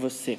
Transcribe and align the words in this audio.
você. 0.00 0.38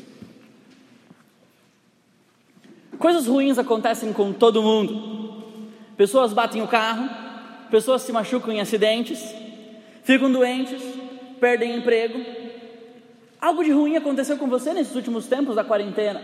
Coisas 2.98 3.28
ruins 3.28 3.58
acontecem 3.58 4.12
com 4.12 4.34
todo 4.34 4.62
mundo. 4.62 5.44
Pessoas 5.96 6.34
batem 6.34 6.62
o 6.62 6.68
carro, 6.68 7.10
pessoas 7.70 8.02
se 8.02 8.12
machucam 8.12 8.52
em 8.52 8.60
acidentes, 8.60 9.24
ficam 10.04 10.32
doentes, 10.32 10.82
perdem 11.40 11.78
emprego. 11.78 12.20
Algo 13.40 13.64
de 13.64 13.72
ruim 13.72 13.96
aconteceu 13.96 14.38
com 14.38 14.48
você 14.48 14.74
nesses 14.74 14.96
últimos 14.96 15.28
tempos 15.28 15.56
da 15.56 15.64
quarentena. 15.64 16.22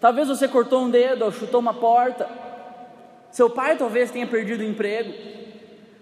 Talvez 0.00 0.28
você 0.28 0.46
cortou 0.46 0.82
um 0.82 0.90
dedo 0.90 1.24
ou 1.24 1.32
chutou 1.32 1.60
uma 1.60 1.74
porta. 1.74 2.28
Seu 3.30 3.50
pai 3.50 3.76
talvez 3.76 4.10
tenha 4.10 4.26
perdido 4.26 4.60
o 4.60 4.64
emprego. 4.64 5.12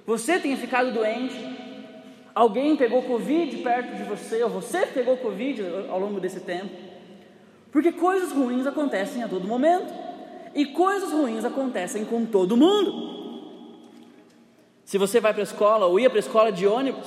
Você 0.06 0.38
tenha 0.38 0.56
ficado 0.56 0.92
doente. 0.92 1.51
Alguém 2.34 2.76
pegou 2.76 3.02
Covid 3.02 3.56
perto 3.58 3.96
de 3.96 4.04
você, 4.04 4.42
ou 4.42 4.50
você 4.50 4.86
pegou 4.86 5.16
Covid 5.16 5.62
ao 5.88 5.98
longo 5.98 6.18
desse 6.18 6.40
tempo. 6.40 6.70
Porque 7.70 7.92
coisas 7.92 8.32
ruins 8.32 8.66
acontecem 8.66 9.22
a 9.22 9.28
todo 9.28 9.46
momento. 9.46 9.92
E 10.54 10.66
coisas 10.66 11.10
ruins 11.10 11.44
acontecem 11.44 12.04
com 12.04 12.24
todo 12.26 12.56
mundo. 12.56 13.12
Se 14.84 14.98
você 14.98 15.20
vai 15.20 15.32
para 15.32 15.42
a 15.42 15.44
escola 15.44 15.86
ou 15.86 15.98
ia 15.98 16.10
para 16.10 16.18
a 16.18 16.20
escola 16.20 16.52
de 16.52 16.66
ônibus, 16.66 17.06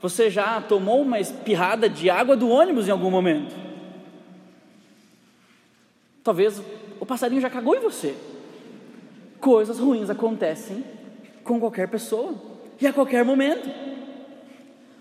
você 0.00 0.28
já 0.28 0.60
tomou 0.60 1.00
uma 1.00 1.18
espirrada 1.18 1.88
de 1.88 2.10
água 2.10 2.36
do 2.36 2.48
ônibus 2.48 2.86
em 2.86 2.90
algum 2.90 3.10
momento. 3.10 3.54
Talvez 6.22 6.60
o 7.00 7.06
passarinho 7.06 7.40
já 7.40 7.48
cagou 7.48 7.74
em 7.74 7.80
você. 7.80 8.14
Coisas 9.40 9.78
ruins 9.78 10.10
acontecem 10.10 10.84
com 11.44 11.58
qualquer 11.58 11.88
pessoa 11.88 12.34
e 12.80 12.86
a 12.86 12.92
qualquer 12.92 13.24
momento. 13.24 13.68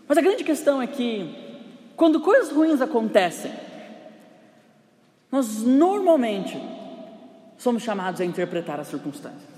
Mas 0.07 0.17
a 0.17 0.21
grande 0.21 0.43
questão 0.43 0.81
é 0.81 0.87
que, 0.87 1.33
quando 1.95 2.19
coisas 2.19 2.51
ruins 2.51 2.81
acontecem, 2.81 3.51
nós 5.31 5.63
normalmente 5.63 6.57
somos 7.57 7.83
chamados 7.83 8.21
a 8.21 8.25
interpretar 8.25 8.79
as 8.79 8.87
circunstâncias. 8.87 9.55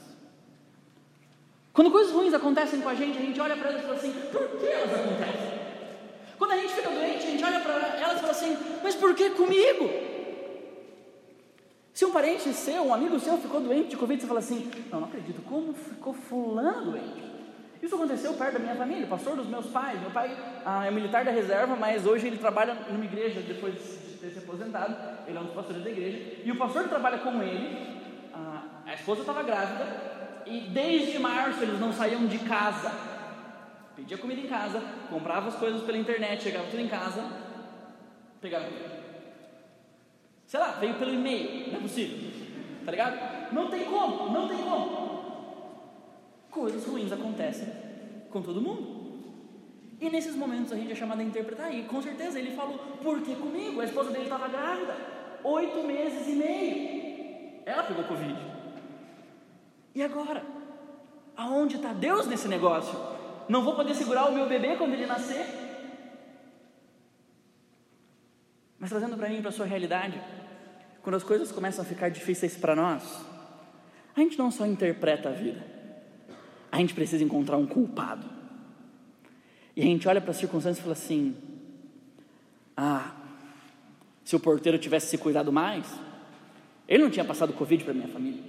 Quando 1.74 1.92
coisas 1.92 2.12
ruins 2.12 2.34
acontecem 2.34 2.82
com 2.82 2.90
a 2.90 2.96
gente, 2.96 3.18
a 3.18 3.22
gente 3.22 3.40
olha 3.40 3.56
para 3.56 3.70
elas 3.70 3.82
e 3.82 3.86
fala 3.86 3.98
assim: 3.98 4.14
por 4.32 4.48
que 4.58 4.66
elas 4.66 4.94
acontecem? 4.94 5.58
Quando 6.38 6.52
a 6.52 6.58
gente 6.58 6.74
fica 6.74 6.90
doente, 6.90 7.28
a 7.28 7.30
gente 7.30 7.44
olha 7.44 7.60
para 7.60 7.74
elas 7.74 8.18
e 8.18 8.20
fala 8.22 8.32
assim: 8.32 8.58
mas 8.84 8.96
por 8.96 9.14
que 9.14 9.30
comigo? 9.32 9.90
Se 11.94 12.06
um 12.06 12.12
parente 12.12 12.54
seu, 12.54 12.84
um 12.84 12.94
amigo 12.94 13.20
seu 13.20 13.38
ficou 13.38 13.60
doente 13.60 13.90
de 13.90 13.98
Covid, 13.98 14.22
você 14.22 14.28
fala 14.28 14.40
assim: 14.40 14.72
não, 14.92 15.02
não 15.02 15.08
acredito, 15.08 15.42
como 15.44 15.74
ficou 15.74 16.14
fulano 16.14 16.92
doente? 16.92 17.27
Isso 17.82 17.96
aconteceu 17.96 18.34
perto 18.34 18.54
da 18.54 18.60
minha 18.60 18.76
família, 18.76 19.06
pastor 19.08 19.36
dos 19.36 19.48
meus 19.48 19.68
pais. 19.68 20.00
Meu 20.02 20.10
pai 20.10 20.36
ah, 20.66 20.86
é 20.86 20.92
militar 20.92 21.24
da 21.24 21.32
reserva, 21.32 21.76
mas 21.76 22.06
hoje 22.06 22.28
ele 22.28 22.38
trabalha 22.38 22.74
numa 22.90 23.06
igreja 23.06 23.42
depois 23.42 23.76
de 23.76 24.18
ter 24.18 24.32
se 24.32 24.40
aposentado. 24.40 24.96
Ele 25.28 25.38
é 25.38 25.42
um 25.42 25.46
dos 25.46 25.54
pastores 25.54 25.84
da 25.84 25.90
igreja. 25.90 26.42
E 26.44 26.52
o 26.52 26.58
pastor 26.58 26.84
que 26.84 26.90
trabalha 26.90 27.20
com 27.20 27.42
ele, 27.44 28.02
ah, 28.34 28.64
a 28.86 28.94
esposa 28.94 29.22
estava 29.22 29.44
grávida 29.44 29.86
e 30.46 30.62
desde 30.62 31.20
março 31.20 31.62
eles 31.62 31.80
não 31.80 31.94
saíam 31.94 32.26
de 32.26 32.40
casa. 32.40 32.92
Pedia 33.96 34.18
comida 34.18 34.42
em 34.42 34.48
casa, 34.48 34.82
comprava 35.10 35.50
as 35.50 35.56
coisas 35.56 35.82
pela 35.84 35.98
internet, 35.98 36.44
chegava 36.44 36.68
tudo 36.70 36.82
em 36.82 36.88
casa, 36.88 37.24
pegava. 38.40 38.66
Sei 40.46 40.60
lá, 40.60 40.72
veio 40.80 40.96
pelo 40.96 41.14
e-mail, 41.14 41.72
não 41.72 41.80
é 41.80 41.82
possível. 41.82 42.32
Tá 42.86 42.92
ligado? 42.92 43.54
Não 43.54 43.70
tem 43.70 43.86
como, 43.86 44.32
não 44.32 44.48
tem 44.48 44.58
como. 44.60 45.07
Coisas 46.52 46.86
ruins 46.86 47.12
acontecem 47.12 47.68
com 48.30 48.42
todo 48.42 48.62
mundo. 48.62 48.98
E 50.00 50.10
nesses 50.10 50.36
momentos 50.36 50.72
a 50.72 50.76
gente 50.76 50.92
é 50.92 50.96
chamado 50.96 51.22
a 51.22 51.24
interpretar, 51.24 51.74
e 51.74 51.84
com 51.84 52.02
certeza 52.02 52.40
ele 52.40 52.56
falou, 52.56 52.78
por 53.02 53.22
que 53.22 53.36
comigo? 53.36 53.82
A 53.82 53.86
esposa 53.86 54.12
dele 54.12 54.26
estava 54.26 54.48
grávida, 54.48 54.96
oito 55.44 55.84
meses 55.84 56.28
e 56.28 56.32
meio. 56.34 57.62
Ela 57.66 57.84
pegou 57.84 58.04
Covid. 58.04 58.38
E 59.96 60.04
agora? 60.04 60.44
Aonde 61.36 61.78
está 61.78 61.94
Deus 61.94 62.28
nesse 62.28 62.48
negócio? 62.48 62.98
Não 63.50 63.64
vou 63.64 63.76
poder 63.76 63.96
segurar 63.96 64.28
o 64.28 64.34
meu 64.34 64.48
bebê 64.48 64.76
quando 64.76 64.94
ele 64.94 65.06
nascer? 65.06 65.46
Mas 68.78 68.92
trazendo 68.92 69.18
para 69.18 69.30
mim, 69.30 69.42
para 69.42 69.50
a 69.50 69.54
sua 69.54 69.66
realidade, 69.66 70.22
quando 71.02 71.16
as 71.16 71.24
coisas 71.24 71.52
começam 71.52 71.84
a 71.84 71.88
ficar 71.88 72.10
difíceis 72.10 72.56
para 72.56 72.76
nós, 72.76 73.26
a 74.16 74.20
gente 74.20 74.38
não 74.38 74.52
só 74.52 74.66
interpreta 74.66 75.30
a 75.30 75.32
vida, 75.32 75.64
a 76.78 76.80
gente 76.80 76.94
precisa 76.94 77.24
encontrar 77.24 77.58
um 77.58 77.66
culpado. 77.66 78.26
E 79.76 79.82
a 79.82 79.86
gente 79.86 80.08
olha 80.08 80.22
para 80.22 80.32
as 80.32 80.38
circunstâncias 80.38 80.78
e 80.78 80.82
fala 80.82 80.94
assim: 80.94 81.36
ah, 82.76 83.12
se 84.24 84.36
o 84.36 84.40
porteiro 84.40 84.78
tivesse 84.78 85.08
se 85.08 85.18
cuidado 85.18 85.52
mais, 85.52 85.88
ele 86.88 87.04
não 87.04 87.10
tinha 87.10 87.26
passado 87.26 87.52
Covid 87.54 87.84
para 87.84 87.94
minha 87.96 88.08
família. 88.08 88.44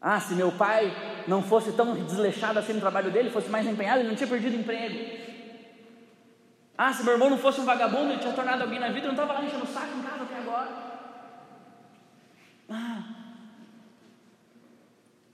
Ah, 0.00 0.20
se 0.20 0.34
meu 0.34 0.52
pai 0.52 0.94
não 1.26 1.42
fosse 1.42 1.72
tão 1.72 1.94
desleixado 2.04 2.58
assim 2.58 2.74
no 2.74 2.80
trabalho 2.80 3.10
dele, 3.10 3.30
fosse 3.30 3.48
mais 3.48 3.66
empenhado, 3.66 4.00
ele 4.00 4.08
não 4.08 4.16
tinha 4.16 4.28
perdido 4.28 4.56
emprego. 4.56 4.98
Ah, 6.76 6.92
se 6.92 7.02
meu 7.02 7.14
irmão 7.14 7.30
não 7.30 7.38
fosse 7.38 7.60
um 7.60 7.64
vagabundo, 7.64 8.12
ele 8.12 8.20
tinha 8.20 8.32
tornado 8.32 8.62
alguém 8.62 8.78
na 8.78 8.88
vida, 8.88 9.06
eu 9.06 9.12
não 9.12 9.22
estava 9.22 9.34
lá 9.34 9.44
enchendo 9.44 9.64
o 9.64 9.66
saco 9.66 9.98
em 9.98 10.02
casa 10.02 10.22
até 10.22 10.36
agora. 10.36 10.70
Ah, 12.68 13.29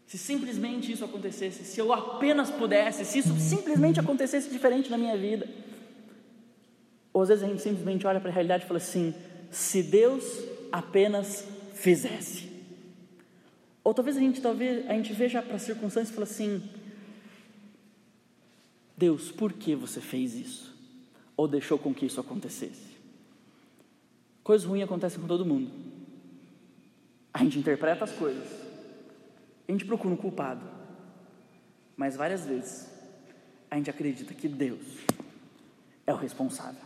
se 0.07 0.17
simplesmente 0.17 0.93
isso 0.93 1.05
acontecesse, 1.05 1.65
se 1.65 1.81
eu 1.81 1.93
apenas 1.93 2.51
pudesse, 2.51 3.05
se 3.05 3.19
isso 3.19 3.35
simplesmente 3.41 3.99
acontecesse 3.99 4.49
diferente 4.49 4.91
na 4.91 4.97
minha 4.97 5.17
vida. 5.17 5.49
Ou 7.13 7.23
às 7.23 7.29
vezes 7.29 7.43
a 7.43 7.49
gente 7.49 7.63
simplesmente 7.63 8.07
olha 8.07 8.21
para 8.21 8.31
a 8.31 8.33
realidade 8.33 8.65
e 8.65 8.67
fala 8.67 8.79
assim: 8.79 9.15
se 9.51 9.83
Deus 9.83 10.25
apenas 10.71 11.47
fizesse. 11.75 12.47
Ou 13.83 13.95
talvez 13.95 14.17
a 14.17 14.21
gente, 14.21 14.41
talvez, 14.41 14.89
a 14.89 14.93
gente 14.93 15.13
veja 15.13 15.41
para 15.41 15.57
as 15.57 15.63
circunstâncias 15.63 16.11
e 16.11 16.13
fale 16.13 16.25
assim: 16.25 16.63
Deus, 18.97 19.31
por 19.31 19.53
que 19.53 19.75
você 19.75 20.01
fez 20.01 20.35
isso? 20.35 20.75
Ou 21.37 21.49
deixou 21.49 21.79
com 21.79 21.95
que 21.95 22.07
isso 22.07 22.21
acontecesse? 22.21 22.97
Coisas 24.43 24.67
ruins 24.67 24.85
acontecem 24.85 25.21
com 25.21 25.27
todo 25.27 25.45
mundo. 25.45 25.71
A 27.33 27.41
gente 27.43 27.59
interpreta 27.59 28.05
as 28.05 28.13
coisas, 28.13 28.47
a 29.69 29.73
gente 29.73 29.85
procura 29.85 30.15
um 30.15 30.17
culpado, 30.17 30.65
mas 31.97 32.17
várias 32.17 32.47
vezes 32.47 32.91
a 33.71 33.77
gente 33.77 33.91
acredita 33.91 34.33
que 34.35 34.49
Deus 34.49 34.99
é 36.07 36.13
o 36.13 36.17
responsável. 36.17 36.83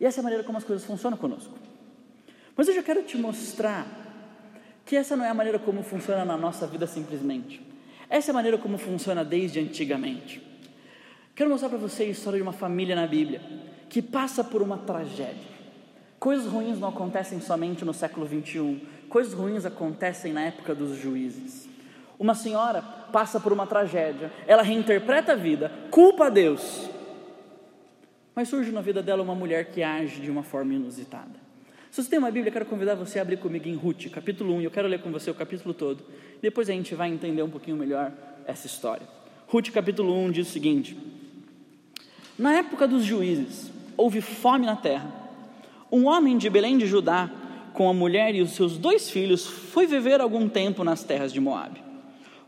E 0.00 0.06
essa 0.06 0.20
é 0.20 0.20
a 0.20 0.24
maneira 0.24 0.44
como 0.44 0.58
as 0.58 0.64
coisas 0.64 0.86
funcionam 0.86 1.18
conosco. 1.18 1.58
Mas 2.56 2.68
eu 2.68 2.74
já 2.74 2.82
quero 2.82 3.02
te 3.02 3.16
mostrar 3.16 3.86
que 4.84 4.96
essa 4.96 5.16
não 5.16 5.24
é 5.24 5.28
a 5.28 5.34
maneira 5.34 5.58
como 5.58 5.82
funciona 5.82 6.24
na 6.24 6.36
nossa 6.36 6.66
vida 6.66 6.86
simplesmente. 6.86 7.60
Essa 8.08 8.30
é 8.30 8.32
a 8.32 8.34
maneira 8.34 8.56
como 8.56 8.78
funciona 8.78 9.24
desde 9.24 9.60
antigamente. 9.60 10.42
Quero 11.34 11.50
mostrar 11.50 11.68
para 11.68 11.78
você 11.78 12.04
a 12.04 12.06
história 12.06 12.38
de 12.38 12.42
uma 12.42 12.52
família 12.52 12.96
na 12.96 13.06
Bíblia 13.06 13.42
que 13.88 14.00
passa 14.00 14.42
por 14.42 14.62
uma 14.62 14.78
tragédia. 14.78 15.58
Coisas 16.18 16.46
ruins 16.46 16.80
não 16.80 16.88
acontecem 16.88 17.40
somente 17.40 17.84
no 17.84 17.94
século 17.94 18.26
21, 18.26 18.80
coisas 19.08 19.32
ruins 19.32 19.64
acontecem 19.64 20.32
na 20.32 20.42
época 20.42 20.74
dos 20.74 20.96
juízes. 20.98 21.68
Uma 22.18 22.34
senhora 22.34 22.82
passa 22.82 23.38
por 23.38 23.52
uma 23.52 23.66
tragédia, 23.66 24.32
ela 24.46 24.62
reinterpreta 24.62 25.32
a 25.32 25.36
vida, 25.36 25.70
culpa 25.90 26.26
a 26.26 26.30
Deus, 26.30 26.88
mas 28.34 28.48
surge 28.48 28.70
na 28.70 28.80
vida 28.80 29.02
dela 29.02 29.22
uma 29.22 29.34
mulher 29.34 29.66
que 29.66 29.82
age 29.82 30.20
de 30.20 30.30
uma 30.30 30.42
forma 30.42 30.74
inusitada. 30.74 31.48
Se 31.90 32.02
você 32.02 32.10
tem 32.10 32.18
uma 32.18 32.30
Bíblia, 32.30 32.50
eu 32.50 32.52
quero 32.52 32.66
convidar 32.66 32.94
você 32.94 33.18
a 33.18 33.22
abrir 33.22 33.38
comigo 33.38 33.66
em 33.66 33.74
Ruth, 33.74 34.10
capítulo 34.12 34.54
1, 34.54 34.60
e 34.60 34.64
eu 34.64 34.70
quero 34.70 34.86
ler 34.86 35.00
com 35.00 35.10
você 35.10 35.30
o 35.30 35.34
capítulo 35.34 35.72
todo. 35.72 36.04
Depois 36.40 36.68
a 36.68 36.72
gente 36.72 36.94
vai 36.94 37.08
entender 37.08 37.42
um 37.42 37.50
pouquinho 37.50 37.76
melhor 37.76 38.12
essa 38.46 38.66
história. 38.66 39.06
Ruth, 39.48 39.70
capítulo 39.70 40.14
1, 40.26 40.30
diz 40.30 40.48
o 40.48 40.52
seguinte: 40.52 40.96
Na 42.38 42.52
época 42.52 42.86
dos 42.86 43.04
juízes, 43.04 43.72
houve 43.96 44.20
fome 44.20 44.66
na 44.66 44.76
terra. 44.76 45.10
Um 45.90 46.06
homem 46.06 46.36
de 46.36 46.50
Belém 46.50 46.76
de 46.76 46.86
Judá, 46.86 47.30
com 47.78 47.88
a 47.88 47.94
mulher 47.94 48.34
e 48.34 48.42
os 48.42 48.50
seus 48.50 48.76
dois 48.76 49.08
filhos, 49.08 49.46
foi 49.46 49.86
viver 49.86 50.20
algum 50.20 50.48
tempo 50.48 50.82
nas 50.82 51.04
terras 51.04 51.32
de 51.32 51.40
Moabe. 51.40 51.80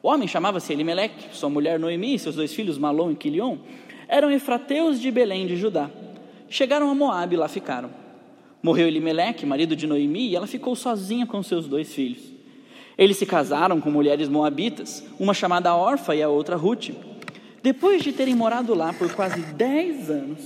O 0.03 0.09
homem 0.09 0.27
chamava-se 0.27 0.73
Elimelec, 0.73 1.15
sua 1.31 1.49
mulher 1.49 1.79
Noemi 1.79 2.17
e 2.17 2.19
seus 2.19 2.35
dois 2.35 2.53
filhos 2.53 2.77
Malom 2.77 3.12
e 3.12 3.15
Quilion 3.15 3.59
eram 4.09 4.29
efrateus 4.29 5.00
de 5.00 5.09
Belém 5.09 5.47
de 5.47 5.55
Judá. 5.55 5.88
Chegaram 6.49 6.91
a 6.91 6.94
Moabe 6.97 7.37
e 7.37 7.38
lá 7.38 7.47
ficaram. 7.47 7.91
Morreu 8.61 8.88
Elimeleque, 8.88 9.47
marido 9.47 9.77
de 9.77 9.87
Noemi, 9.87 10.31
e 10.31 10.35
ela 10.35 10.49
ficou 10.49 10.75
sozinha 10.75 11.25
com 11.25 11.41
seus 11.44 11.69
dois 11.69 11.94
filhos. 11.94 12.25
Eles 12.99 13.17
se 13.17 13.25
casaram 13.25 13.81
com 13.81 13.88
mulheres 13.88 14.29
moabitas, 14.29 15.06
uma 15.17 15.32
chamada 15.32 15.77
Orfa 15.77 16.12
e 16.12 16.25
a 16.25 16.29
outra 16.29 16.56
Ruth. 16.56 16.91
Depois 17.62 18.03
de 18.03 18.12
terem 18.12 18.35
morado 18.35 18.75
lá 18.75 18.93
por 18.93 19.15
quase 19.15 19.41
dez 19.53 20.11
anos, 20.11 20.41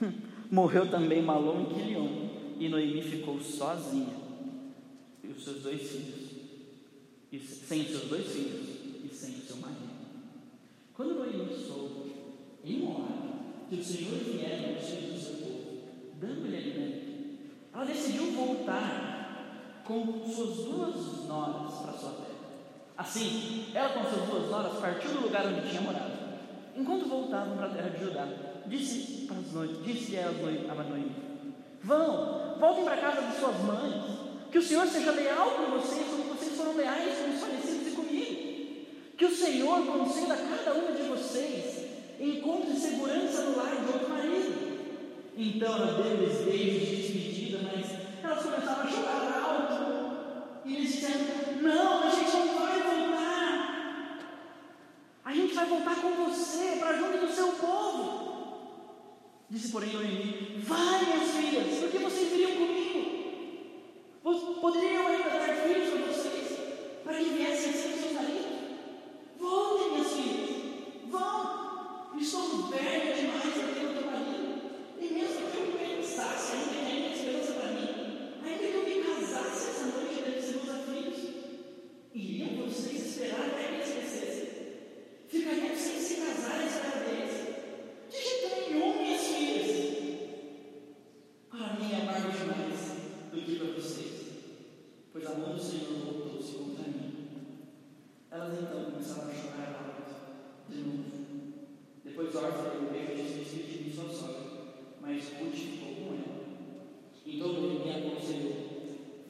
morreu 0.50 0.86
também 0.86 1.20
Malom 1.20 1.66
e 1.70 1.74
Quilion, 1.74 2.21
e 2.62 2.68
Noemi 2.68 3.02
ficou 3.02 3.40
sozinha 3.40 4.14
e 5.20 5.26
os 5.26 5.42
seus 5.42 5.62
dois 5.62 5.82
filhos, 5.82 6.30
e 7.32 7.40
sem 7.40 7.80
os 7.80 7.88
seus 7.88 8.04
dois 8.04 8.24
filhos 8.24 8.68
e 9.04 9.10
sem 9.12 9.30
o 9.30 9.42
seu 9.42 9.56
marido. 9.56 9.90
Quando 10.94 11.16
Noemi 11.16 11.56
soube, 11.58 12.12
em 12.64 12.86
hora, 12.86 13.66
que 13.68 13.74
o 13.74 13.84
Senhor 13.84 14.16
viera 14.16 14.76
aos 14.76 14.86
filhos 14.86 15.12
do 15.12 15.20
seu 15.20 15.34
povo, 15.38 15.80
dando-lhe 16.20 16.56
alimento, 16.56 17.02
ela 17.74 17.84
decidiu 17.84 18.30
voltar 18.30 19.82
com 19.84 20.24
suas 20.24 20.56
duas 20.58 21.26
noras 21.26 21.74
para 21.80 21.92
sua 21.94 22.10
terra. 22.10 22.28
Assim, 22.96 23.72
ela 23.74 23.88
com 23.88 24.08
suas 24.08 24.28
duas 24.28 24.50
noras 24.50 24.78
partiu 24.78 25.10
do 25.10 25.22
lugar 25.22 25.48
onde 25.48 25.68
tinha 25.68 25.80
morado. 25.80 26.12
Enquanto 26.76 27.08
voltavam 27.08 27.56
para 27.56 27.66
a 27.66 27.74
terra 27.74 27.88
de 27.88 28.04
Judá, 28.04 28.28
disse-lhe 28.68 29.26
disse 29.84 30.16
a 30.16 30.30
Noemi, 30.30 31.31
Vão, 31.84 32.56
voltem 32.60 32.84
para 32.84 32.96
casa 32.96 33.22
de 33.22 33.38
suas 33.38 33.58
mães, 33.60 34.02
que 34.50 34.58
o 34.58 34.62
Senhor 34.62 34.86
seja 34.86 35.10
leal 35.10 35.50
com 35.50 35.78
vocês, 35.78 36.06
como 36.08 36.34
vocês 36.34 36.56
foram 36.56 36.76
leais 36.76 37.18
com 37.18 37.34
os 37.34 37.40
falecidos 37.40 37.88
e 37.88 37.96
comigo. 37.96 38.86
Que 39.16 39.24
o 39.24 39.34
Senhor 39.34 39.84
conceda 39.86 40.34
a 40.34 40.36
cada 40.36 40.74
uma 40.74 40.92
de 40.92 41.02
vocês 41.02 41.82
encontre 42.20 42.76
segurança 42.76 43.42
no 43.42 43.56
lar 43.56 43.74
de 43.74 43.92
outro 43.92 44.08
marido. 44.08 44.72
Então 45.36 45.74
ela 45.74 46.02
deu-lhes 46.02 46.38
beijos 46.42 46.88
de 46.88 46.96
despedida, 46.96 47.58
mas 47.64 47.86
elas 48.22 48.42
começaram 48.44 48.82
a 48.82 48.86
chorar 48.86 49.42
alto. 49.42 50.62
E 50.64 50.76
eles 50.76 50.92
disseram: 50.92 51.20
Não, 51.62 52.04
a 52.04 52.10
gente 52.10 52.36
não 52.36 52.60
vai 52.60 52.80
voltar. 52.80 54.18
A 55.24 55.32
gente 55.32 55.54
vai 55.54 55.66
voltar 55.66 55.96
com 55.96 56.10
você 56.24 56.76
para 56.78 56.96
junto 56.96 57.26
do 57.26 57.32
seu 57.32 57.48
povo. 57.52 58.21
Disse, 59.52 59.70
porém, 59.70 59.92
Noemi: 59.92 60.62
Vai, 60.62 61.04
minhas 61.04 61.30
filhas, 61.30 61.78
porque 61.80 61.98
vocês 61.98 62.30
viriam 62.30 62.52
comigo. 62.52 63.02
Poderiam 64.62 65.06
ainda 65.08 65.28
dar 65.28 65.54
filhos 65.56 65.90
para 65.90 66.06
vocês, 66.06 66.58
para 67.04 67.18
que 67.18 67.24
viessem 67.24 67.70
a 67.70 67.72
ser 67.74 67.92
seus 67.98 68.12
maridos. 68.12 68.46
Voltem, 69.38 69.90
minhas 69.90 70.12
filhas, 70.12 70.50
vão. 71.10 72.16
Estou 72.18 72.68
velha 72.68 73.14
demais 73.14 73.42
para 73.42 73.74
ter 73.74 73.86
outro 73.88 74.06
marido. 74.06 74.62
E 74.98 75.12
mesmo 75.12 75.50
que 75.50 75.58
eu 75.58 75.66
pensasse 75.78 76.52
ainda 76.52 76.72
que 76.72 76.92
ainda 76.92 77.14
esperança 77.14 77.52
para 77.52 77.72
mim, 77.72 77.88
ainda 78.44 78.66
que 78.66 78.74
eu 78.74 78.84
me 78.84 79.04
casasse 79.04 79.70
essa 79.70 79.84
noite 79.86 80.18
e 80.18 80.30
desse 80.30 80.54
meus 80.54 80.68
aflitos, 80.70 81.20
iriam 82.14 82.68
vocês 82.68 83.06
esperar 83.06 83.40
até 83.48 83.64
que 83.64 83.82
esquecessem? 83.82 84.48
Ficariam 85.28 85.76
sem 85.76 86.00
se 86.00 86.14
casar 86.14 86.62
e 86.62 86.66
esperar 86.66 87.04
deles? 87.04 87.34
De 88.08 88.16
jeito 88.16 88.70
nenhum, 88.70 89.02
minhas 89.02 89.20
filhas. 89.22 89.72
Para 91.50 91.74
mim 91.74 91.92
é 91.92 91.96
amargo 92.02 92.30
demais 92.30 92.80
do 93.30 93.42
que 93.42 93.56
para 93.56 93.72
vocês, 93.72 94.12
pois 95.12 95.26
a 95.26 95.34
mão 95.34 95.54
do 95.54 95.60
Senhor 95.62 95.92
voltou-se 96.02 96.52
contra 96.54 96.84
mim. 96.84 97.28
Elas 98.30 98.58
então 98.58 98.84
começaram 98.90 99.30
a 99.30 99.34
chorar 99.34 99.94
alto 99.96 100.70
de 100.70 100.78
novo. 100.80 101.04
Depois 102.04 102.34
Orfa 102.34 102.70
deu 102.70 102.82
um 102.82 102.92
beijo 102.92 103.22
de 103.22 103.38
despedida 103.40 103.84
de 103.84 103.94
sua 103.94 104.08
sogra, 104.08 104.44
mas 105.02 105.24
Ruth 105.38 105.54
ficou 105.54 105.94
com 105.94 106.14
ela. 106.14 106.42
Então 107.26 107.52
Noemi 107.52 107.90
aconselhou: 107.90 108.56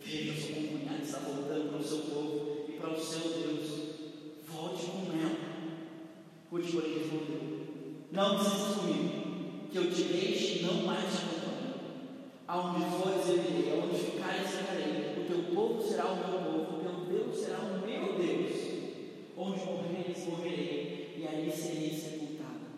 Veja, 0.00 0.40
sua 0.40 0.54
concunhada 0.54 1.02
está 1.02 1.18
voltando 1.18 1.70
para 1.70 1.78
o 1.78 1.84
seu 1.84 1.98
povo 1.98 2.66
e 2.68 2.72
para 2.72 2.90
o 2.90 3.00
seu 3.00 3.20
Deus. 3.20 3.68
Volte 4.46 4.86
com 4.86 5.12
ela. 5.12 5.36
Ruth, 6.50 6.70
porém, 6.72 6.98
respondeu: 6.98 7.52
Não 8.12 8.36
desistas 8.36 8.76
comigo, 8.76 9.68
que 9.70 9.78
eu 9.78 9.90
te 9.90 10.02
deixe 10.02 10.62
não 10.64 10.82
mais 10.82 11.10
te. 11.10 11.32
Aonde 12.46 12.84
fores 12.84 13.26
eu 13.26 13.36
irei, 13.36 13.72
aonde 13.72 13.98
ficares 13.98 14.50
ficarei. 14.50 15.16
O 15.16 15.24
teu 15.26 15.54
povo 15.54 15.82
será 15.82 16.12
o 16.12 16.16
meu 16.16 16.38
povo, 16.40 16.76
o 16.76 16.80
teu 16.80 17.06
Deus 17.06 17.38
será 17.38 17.60
o 17.60 17.78
meu 17.80 18.18
Deus. 18.18 18.52
Onde 19.34 19.64
morreres, 19.64 20.26
morrerei, 20.28 21.14
e 21.16 21.26
ali 21.26 21.50
serei 21.50 21.88
sepultada. 21.88 22.68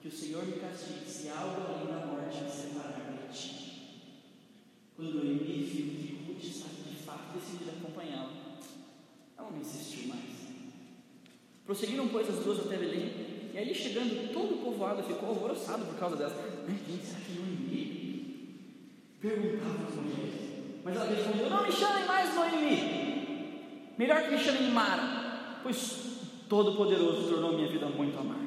Que 0.00 0.06
o 0.06 0.12
Senhor 0.12 0.46
me 0.46 0.52
castigue 0.52 1.10
se 1.10 1.30
algo 1.30 1.62
além 1.62 1.86
da 1.86 2.06
morte 2.06 2.44
me 2.44 2.48
separar 2.48 3.10
de 3.10 3.36
ti. 3.36 4.12
Quando 4.94 5.14
Noemi 5.14 5.64
viu 5.64 5.86
que 5.96 6.32
Ruth 6.32 6.44
estava 6.44 6.74
de 6.88 6.94
fato 6.94 7.36
decidida 7.36 7.72
a 7.72 7.74
acompanhá-la, 7.74 8.30
ela 9.36 9.50
não 9.50 9.60
insistiu 9.60 10.06
mais. 10.06 10.46
Prosseguiram, 11.64 12.06
pois, 12.06 12.30
as 12.30 12.44
duas 12.44 12.60
até 12.60 12.76
Belém, 12.76 13.25
e 13.56 13.58
ali 13.58 13.74
chegando, 13.74 14.30
todo 14.34 14.56
o 14.56 14.58
povoado 14.58 15.02
ficou 15.02 15.30
alvoroçado 15.30 15.82
por 15.86 15.98
causa 15.98 16.14
delas. 16.14 16.34
Mas 16.68 16.76
quem 16.86 17.00
será 17.00 17.20
que 17.20 17.32
Noemi? 17.32 18.54
Perguntavam 19.18 19.86
as 19.88 19.94
mulheres. 19.94 20.34
Mas 20.84 20.94
ela 20.94 21.06
respondeu: 21.06 21.48
Não 21.48 21.62
me 21.62 21.72
chamem 21.72 22.04
mais 22.04 22.34
Noemi. 22.34 23.94
Melhor 23.96 24.24
que 24.24 24.32
me 24.32 24.38
chamem 24.38 24.70
Mara, 24.72 25.60
pois 25.62 25.96
Todo-Poderoso 26.50 27.30
tornou 27.30 27.54
minha 27.54 27.66
vida 27.66 27.86
muito 27.86 28.18
amarga. 28.18 28.44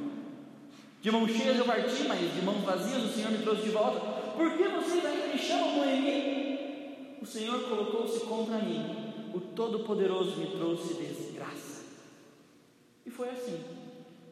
De 1.02 1.10
mãos 1.10 1.32
cheias 1.32 1.58
eu 1.58 1.66
parti, 1.66 2.04
mas 2.08 2.20
de 2.20 2.42
mãos 2.44 2.64
vazias 2.64 3.04
o 3.06 3.12
Senhor 3.12 3.32
me 3.32 3.40
trouxe 3.40 3.64
de 3.64 3.70
volta. 3.72 4.00
Por 4.38 4.56
que 4.56 4.68
vocês 4.68 5.04
ainda 5.04 5.34
me 5.34 5.40
chamam 5.40 5.76
Noemi? 5.78 7.18
O 7.20 7.26
Senhor 7.26 7.68
colocou-se 7.68 8.20
contra 8.28 8.60
mim. 8.60 9.34
O 9.34 9.40
Todo-Poderoso 9.40 10.38
me 10.38 10.52
trouxe 10.52 10.94
desgraça. 10.94 11.84
E 13.08 13.10
foi 13.10 13.30
assim 13.30 13.89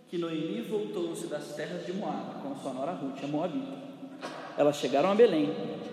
que 0.10 0.18
Noemi 0.18 0.62
voltou-se 0.62 1.28
das 1.28 1.56
terras 1.56 1.86
de 1.86 1.94
Moab 1.94 2.42
com 2.42 2.56
sua 2.56 2.74
nora 2.74 2.94
Ruth, 2.94 3.24
a 3.24 3.28
Moabita. 3.28 3.78
Elas 4.58 4.78
chegaram 4.78 5.12
a 5.12 5.16
Belém 5.16 5.50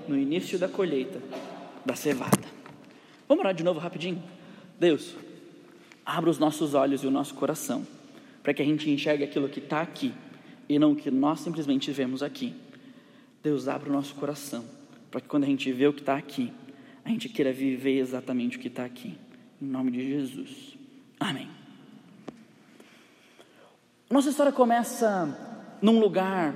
no 0.06 0.16
início 0.16 0.58
da 0.58 0.69
colheita 0.69 1.20
da 1.84 1.94
cevada. 1.94 2.44
Vamos 3.28 3.43
orar 3.43 3.55
de 3.55 3.64
novo 3.64 3.81
rapidinho? 3.81 4.22
Deus, 4.78 5.14
abra 6.05 6.31
os 6.31 6.38
nossos 6.38 6.75
olhos 6.75 7.02
e 7.02 7.06
o 7.06 7.11
nosso 7.11 7.34
coração 7.34 7.87
para 8.43 8.55
que 8.55 8.62
a 8.62 8.64
gente 8.64 8.88
enxergue 8.88 9.25
aquilo 9.25 9.49
que 9.49 9.58
está 9.58 9.81
aqui 9.81 10.14
e 10.69 10.78
não 10.78 10.93
o 10.93 10.96
que 10.96 11.10
nós 11.10 11.40
simplesmente 11.40 11.90
vemos 11.90 12.22
aqui. 12.22 12.55
Deus, 13.43 13.69
abra 13.69 13.90
o 13.90 13.93
nosso 13.93 14.14
coração 14.14 14.64
para 15.10 15.20
que 15.20 15.28
quando 15.28 15.44
a 15.44 15.46
gente 15.46 15.70
vê 15.72 15.87
o 15.87 15.93
que 15.93 16.00
está 16.00 16.17
aqui, 16.17 16.52
a 17.05 17.08
gente 17.08 17.28
queira 17.28 17.52
viver 17.52 17.99
exatamente 17.99 18.56
o 18.56 18.60
que 18.60 18.69
está 18.69 18.84
aqui. 18.84 19.19
Em 19.60 19.67
nome 19.67 19.90
de 19.90 20.08
Jesus. 20.08 20.76
Amém. 21.20 21.63
Nossa 24.14 24.31
história 24.31 24.52
começa 24.52 25.28
num 25.82 25.99
lugar, 25.99 26.55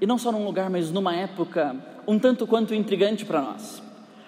e 0.00 0.06
não 0.08 0.18
só 0.18 0.32
num 0.32 0.44
lugar, 0.44 0.68
mas 0.68 0.90
numa 0.90 1.14
época 1.14 1.76
um 2.04 2.18
tanto 2.18 2.48
quanto 2.48 2.74
intrigante 2.74 3.24
para 3.24 3.40
nós. 3.40 3.80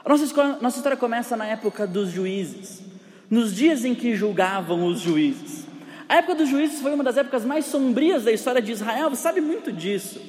A 0.05 0.09
nossa, 0.09 0.23
escola, 0.23 0.59
nossa 0.61 0.77
história 0.77 0.97
começa 0.97 1.37
na 1.37 1.45
época 1.45 1.89
dos 1.89 2.09
juízes, 2.09 2.81
nos 3.29 3.53
dias 3.53 3.85
em 3.85 3.97
que 3.97 4.15
julgavam 4.15 4.87
os 4.87 5.01
juízes. 5.01 5.67
A 6.09 6.19
época 6.19 6.37
dos 6.37 6.49
juízes 6.49 6.81
foi 6.81 6.95
uma 6.95 7.03
das 7.03 7.17
épocas 7.17 7.45
mais 7.45 7.65
sombrias 7.65 8.23
da 8.23 8.31
história 8.31 8.63
de 8.63 8.71
Israel, 8.71 9.11
você 9.11 9.23
sabe 9.23 9.41
muito 9.41 9.73
disso. 9.73 10.23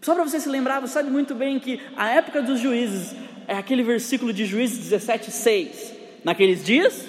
Só 0.00 0.14
para 0.14 0.22
você 0.22 0.38
se 0.38 0.48
lembrar, 0.48 0.78
você 0.78 0.92
sabe 0.92 1.10
muito 1.10 1.34
bem 1.34 1.58
que 1.58 1.80
a 1.96 2.08
época 2.08 2.40
dos 2.40 2.60
juízes 2.60 3.16
é 3.48 3.56
aquele 3.56 3.82
versículo 3.82 4.32
de 4.32 4.46
Juízes 4.46 4.78
17, 4.90 5.32
6. 5.32 5.94
Naqueles 6.22 6.62
dias 6.62 7.04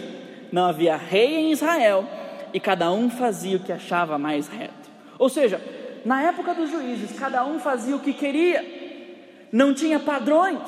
não 0.51 0.65
havia 0.65 0.97
rei 0.97 1.35
em 1.35 1.51
Israel 1.51 2.03
e 2.53 2.59
cada 2.59 2.91
um 2.91 3.09
fazia 3.09 3.57
o 3.57 3.59
que 3.59 3.71
achava 3.71 4.17
mais 4.17 4.47
reto. 4.47 4.89
Ou 5.17 5.29
seja, 5.29 5.61
na 6.05 6.21
época 6.23 6.53
dos 6.53 6.69
juízes, 6.69 7.17
cada 7.17 7.45
um 7.45 7.59
fazia 7.59 7.95
o 7.95 7.99
que 7.99 8.13
queria, 8.13 8.63
não 9.51 9.73
tinha 9.73 9.99
padrões, 9.99 10.59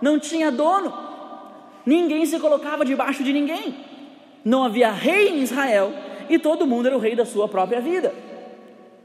não 0.00 0.18
tinha 0.18 0.50
dono, 0.50 0.92
ninguém 1.86 2.26
se 2.26 2.38
colocava 2.38 2.84
debaixo 2.84 3.22
de 3.22 3.32
ninguém, 3.32 3.74
não 4.44 4.64
havia 4.64 4.90
rei 4.90 5.28
em 5.28 5.42
Israel 5.42 5.92
e 6.28 6.38
todo 6.38 6.66
mundo 6.66 6.86
era 6.86 6.96
o 6.96 7.00
rei 7.00 7.14
da 7.14 7.24
sua 7.24 7.48
própria 7.48 7.80
vida. 7.80 8.14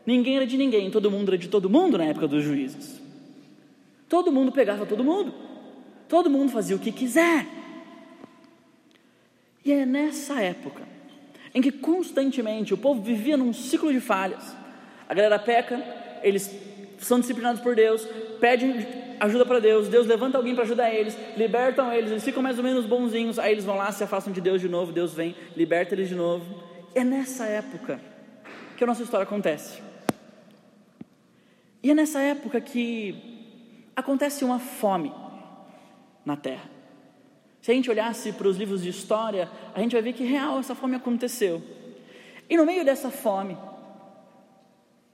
Ninguém 0.06 0.38
era 0.38 0.48
de 0.48 0.58
ninguém, 0.58 0.90
todo 0.90 1.12
mundo 1.12 1.30
era 1.30 1.38
de 1.38 1.48
todo 1.48 1.70
mundo 1.70 1.98
na 1.98 2.06
época 2.06 2.28
dos 2.28 2.44
juízes. 2.44 3.00
Todo 4.08 4.32
mundo 4.32 4.52
pegava 4.52 4.86
todo 4.86 5.04
mundo, 5.04 5.34
todo 6.08 6.30
mundo 6.30 6.52
fazia 6.52 6.76
o 6.76 6.80
que 6.80 6.92
quiser. 6.92 7.46
E 9.64 9.72
é 9.72 9.86
nessa 9.86 10.42
época 10.42 10.99
em 11.54 11.62
que 11.62 11.72
constantemente 11.72 12.74
o 12.74 12.78
povo 12.78 13.02
vivia 13.02 13.38
num 13.38 13.54
ciclo 13.54 13.92
de 13.92 14.00
falhas. 14.00 14.56
A 15.08 15.14
galera 15.14 15.40
peca, 15.40 15.84
eles 16.22 16.54
são 17.00 17.20
disciplinados 17.20 17.62
por 17.62 17.76
Deus, 17.76 18.08
pedem 18.40 18.86
ajuda 19.20 19.46
para 19.46 19.60
Deus, 19.60 19.88
Deus 19.88 20.08
levanta 20.08 20.38
alguém 20.38 20.54
para 20.54 20.64
ajudar 20.64 20.94
eles, 20.94 21.18
libertam 21.36 21.92
eles, 21.92 22.12
eles 22.12 22.24
ficam 22.24 22.42
mais 22.42 22.58
ou 22.58 22.64
menos 22.64 22.86
bonzinhos, 22.86 23.38
aí 23.38 23.52
eles 23.52 23.66
vão 23.66 23.76
lá, 23.76 23.92
se 23.92 24.04
afastam 24.04 24.32
de 24.32 24.40
Deus 24.40 24.62
de 24.62 24.70
novo, 24.70 24.92
Deus 24.92 25.14
vem, 25.14 25.36
liberta 25.56 25.94
eles 25.94 26.10
de 26.10 26.16
novo. 26.16 26.64
É 26.96 27.04
nessa 27.04 27.46
época 27.46 28.00
que 28.78 28.84
a 28.84 28.88
nossa 28.88 29.04
história 29.04 29.24
acontece. 29.24 29.82
E 31.82 31.92
é 31.92 31.94
nessa 31.94 32.20
época 32.20 32.60
que 32.60 33.92
acontece 33.96 34.44
uma 34.44 34.60
fome 34.60 35.14
na 36.26 36.36
terra. 36.36 36.79
Se 37.62 37.72
a 37.72 37.74
gente 37.74 37.90
olhasse 37.90 38.32
para 38.32 38.48
os 38.48 38.58
livros 38.58 38.82
de 38.82 38.90
história, 38.90 39.50
a 39.74 39.80
gente 39.82 39.92
vai 39.92 40.02
ver 40.02 40.14
que 40.14 40.24
real 40.24 40.60
essa 40.60 40.74
fome 40.74 40.96
aconteceu. 40.96 41.62
E 42.50 42.56
no 42.56 42.66
meio 42.66 42.86
dessa 42.86 43.12
fome, 43.12 43.58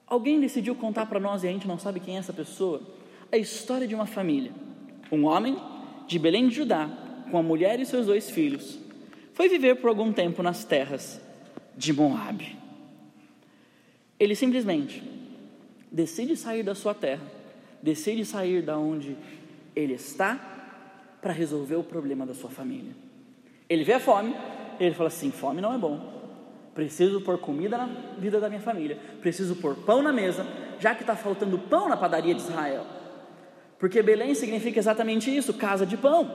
alguém 0.06 0.40
decidiu 0.40 0.76
contar 0.76 1.08
para 1.08 1.20
nós, 1.20 1.44
e 1.44 1.48
a 1.48 1.52
gente 1.52 1.68
não 1.68 1.80
sabe 1.80 2.00
quem 2.00 2.16
é 2.16 2.20
essa 2.20 2.34
pessoa, 2.34 2.82
a 3.32 3.38
história 3.38 3.88
de 3.88 3.96
uma 3.96 4.06
família. 4.06 4.52
Um 5.12 5.26
homem 5.26 5.58
de 6.08 6.20
Belém 6.20 6.48
de 6.48 6.56
Judá, 6.56 6.90
com 7.32 7.38
a 7.38 7.44
mulher 7.44 7.80
e 7.80 7.86
seus 7.86 8.06
dois 8.06 8.30
filhos, 8.30 8.80
foi 9.34 9.50
viver 9.50 9.76
por 9.76 9.90
algum 9.90 10.14
tempo 10.14 10.44
nas 10.44 10.64
terras 10.64 11.20
de 11.76 11.92
Moabe. 11.92 12.56
Ele 14.20 14.36
simplesmente 14.36 15.04
decide 15.92 16.38
sair 16.38 16.64
da 16.64 16.76
sua 16.76 16.94
terra, 16.94 17.24
decide 17.82 18.24
sair 18.24 18.62
da 18.62 18.78
onde 18.78 19.18
ele 19.76 19.94
está 19.94 20.55
para 21.26 21.34
resolver 21.34 21.76
o 21.76 21.84
problema 21.84 22.24
da 22.24 22.36
sua 22.36 22.52
família. 22.52 22.92
Ele 23.68 23.84
vê 23.84 23.94
a 23.94 24.00
fome, 24.00 24.36
ele 24.80 24.94
fala 24.94 25.08
assim: 25.08 25.32
fome 25.32 25.60
não 25.60 25.74
é 25.74 25.78
bom. 25.80 26.00
Preciso 26.76 27.20
pôr 27.20 27.40
comida 27.40 27.80
na 27.80 27.90
vida 28.20 28.40
da 28.40 28.48
minha 28.48 28.62
família. 28.62 29.00
Preciso 29.22 29.56
pôr 29.56 29.74
pão 29.74 30.04
na 30.04 30.14
mesa, 30.14 30.46
já 30.80 30.94
que 30.94 31.02
está 31.02 31.16
faltando 31.16 31.58
pão 31.58 31.90
na 31.90 31.98
padaria 31.98 32.36
de 32.36 32.42
Israel. 32.42 32.86
Porque 33.80 34.04
Belém 34.04 34.36
significa 34.36 34.78
exatamente 34.78 35.36
isso: 35.36 35.52
casa 35.56 35.84
de 35.84 35.98
pão. 35.98 36.32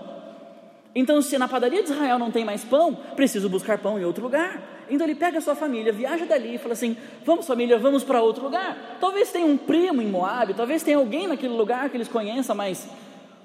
Então, 0.92 1.22
se 1.22 1.38
na 1.38 1.46
padaria 1.46 1.84
de 1.84 1.92
Israel 1.92 2.18
não 2.18 2.32
tem 2.32 2.44
mais 2.44 2.64
pão, 2.64 2.92
preciso 3.14 3.48
buscar 3.48 3.78
pão 3.78 3.96
em 3.96 4.04
outro 4.04 4.24
lugar. 4.24 4.86
Então 4.90 5.06
ele 5.06 5.14
pega 5.14 5.38
a 5.38 5.40
sua 5.40 5.54
família, 5.54 5.92
viaja 5.92 6.26
dali 6.26 6.56
e 6.56 6.58
fala 6.58 6.72
assim: 6.72 6.96
Vamos, 7.24 7.46
família, 7.46 7.78
vamos 7.78 8.02
para 8.02 8.20
outro 8.20 8.42
lugar. 8.42 8.98
Talvez 9.00 9.30
tenha 9.30 9.46
um 9.46 9.56
primo 9.56 10.02
em 10.02 10.08
Moab, 10.08 10.52
talvez 10.54 10.82
tenha 10.82 10.96
alguém 10.96 11.28
naquele 11.28 11.54
lugar 11.54 11.88
que 11.90 11.96
eles 11.96 12.08
conheçam, 12.08 12.56
mas 12.56 12.88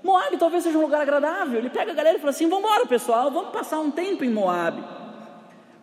Moab 0.05 0.37
talvez 0.37 0.63
seja 0.63 0.77
um 0.77 0.81
lugar 0.81 1.01
agradável. 1.01 1.57
Ele 1.57 1.69
pega 1.69 1.91
a 1.91 1.95
galera 1.95 2.17
e 2.17 2.19
fala 2.19 2.29
assim: 2.29 2.47
Vamos 2.47 2.63
embora, 2.63 2.85
pessoal, 2.85 3.31
vamos 3.31 3.51
passar 3.51 3.79
um 3.79 3.89
tempo 3.89 4.23
em 4.23 4.29
Moab. 4.29 4.81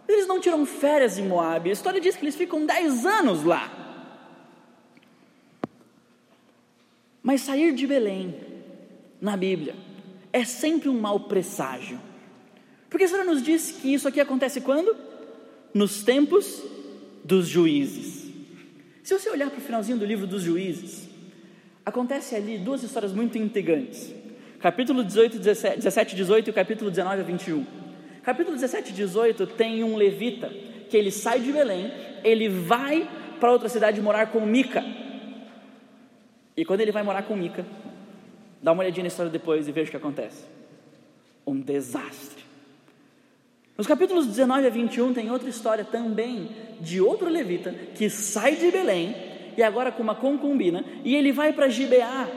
Eles 0.07 0.29
não 0.29 0.39
tiram 0.39 0.65
férias 0.65 1.19
em 1.19 1.27
Moab, 1.27 1.69
a 1.69 1.73
história 1.73 2.01
diz 2.01 2.15
que 2.15 2.23
eles 2.23 2.37
ficam 2.37 2.65
10 2.65 3.05
anos 3.05 3.43
lá. 3.43 3.71
Mas 7.21 7.41
sair 7.41 7.73
de 7.73 7.87
Belém, 7.87 8.37
na 9.21 9.37
Bíblia, 9.37 9.75
é 10.33 10.45
sempre 10.45 10.89
um 10.89 11.01
mau 11.01 11.19
presságio. 11.21 12.01
Porque 12.89 13.05
a 13.05 13.07
história 13.07 13.27
nos 13.27 13.43
diz 13.43 13.73
que 13.73 13.93
isso 13.93 14.07
aqui 14.07 14.21
acontece 14.21 14.61
quando? 14.61 14.95
Nos 15.75 16.03
tempos 16.03 16.63
dos 17.25 17.49
juízes. 17.49 18.31
Se 19.03 19.19
você 19.19 19.31
olhar 19.31 19.51
para 19.51 19.59
o 19.59 19.63
finalzinho 19.63 19.99
do 19.99 20.05
livro 20.05 20.27
dos 20.27 20.43
juízes, 20.43 21.09
acontece 21.85 22.35
ali 22.35 22.59
duas 22.59 22.83
histórias 22.83 23.13
muito 23.13 23.39
intrigantes. 23.39 24.15
Capítulo 24.61 25.03
18, 25.05 25.39
17, 25.39 25.77
17 25.77 26.17
18 26.17 26.47
e 26.47 26.51
o 26.51 26.55
capítulo 26.55 26.91
19 26.91 27.21
a 27.21 27.25
21. 27.25 27.67
Capítulo 28.23 28.55
17 28.57 28.91
e 28.91 28.93
18 28.93 29.47
tem 29.49 29.83
um 29.83 29.97
levita 29.97 30.49
que 30.89 30.97
ele 30.97 31.11
sai 31.11 31.41
de 31.41 31.51
Belém, 31.53 31.93
ele 32.23 32.49
vai 32.49 33.09
para 33.41 33.51
outra 33.51 33.69
cidade 33.69 34.01
morar 34.01 34.27
com 34.27 34.41
Mica. 34.47 34.85
E 36.57 36.65
quando 36.65 36.81
ele 36.81 36.93
vai 36.93 37.03
morar 37.03 37.23
com 37.23 37.35
Mica, 37.35 37.65
Dá 38.63 38.71
uma 38.71 38.83
olhadinha 38.83 39.03
na 39.03 39.09
história 39.09 39.31
depois 39.31 39.67
e 39.67 39.73
veja 39.73 39.89
o 39.89 39.91
que 39.91 39.97
acontece. 39.97 40.45
Um 41.45 41.61
desastre. 41.61 42.45
Nos 43.77 43.87
capítulos 43.87 44.27
19 44.27 44.67
a 44.67 44.71
21 44.71 45.13
tem 45.13 45.31
outra 45.31 45.49
história 45.49 45.85
também 45.85 46.51
de 46.81 47.01
outro 47.01 47.29
levita 47.29 47.75
que 47.95 48.09
sai 48.09 48.55
de 48.55 48.71
Belém 48.71 49.32
e 49.57 49.63
agora 49.63 49.93
com 49.93 50.03
uma 50.03 50.15
concubina 50.15 50.85
e 51.05 51.15
ele 51.15 51.33
vai 51.33 51.53
para 51.53 51.69
Gibeá. 51.69 52.29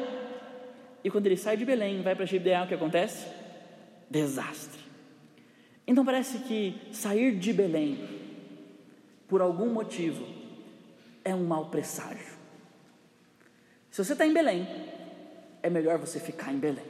E 1.03 1.09
quando 1.09 1.25
ele 1.27 1.37
sai 1.37 1.55
de 1.55 1.65
Belém, 1.65 2.01
vai 2.01 2.15
para 2.15 2.25
Gibeá, 2.25 2.63
o 2.63 2.67
que 2.67 2.73
acontece? 2.73 3.27
Desastre. 4.09 4.81
Então 5.87 6.03
parece 6.03 6.39
que 6.39 6.75
sair 6.91 7.37
de 7.37 7.53
Belém 7.53 7.99
por 9.27 9.41
algum 9.41 9.71
motivo 9.71 10.25
é 11.23 11.33
um 11.33 11.43
mau 11.43 11.67
presságio. 11.67 12.35
Se 13.91 14.03
você 14.03 14.13
está 14.13 14.25
em 14.25 14.33
Belém 14.33 14.67
é 15.65 15.69
melhor 15.69 15.97
você 15.97 16.19
ficar 16.19 16.53
em 16.53 16.59
Belém. 16.59 16.85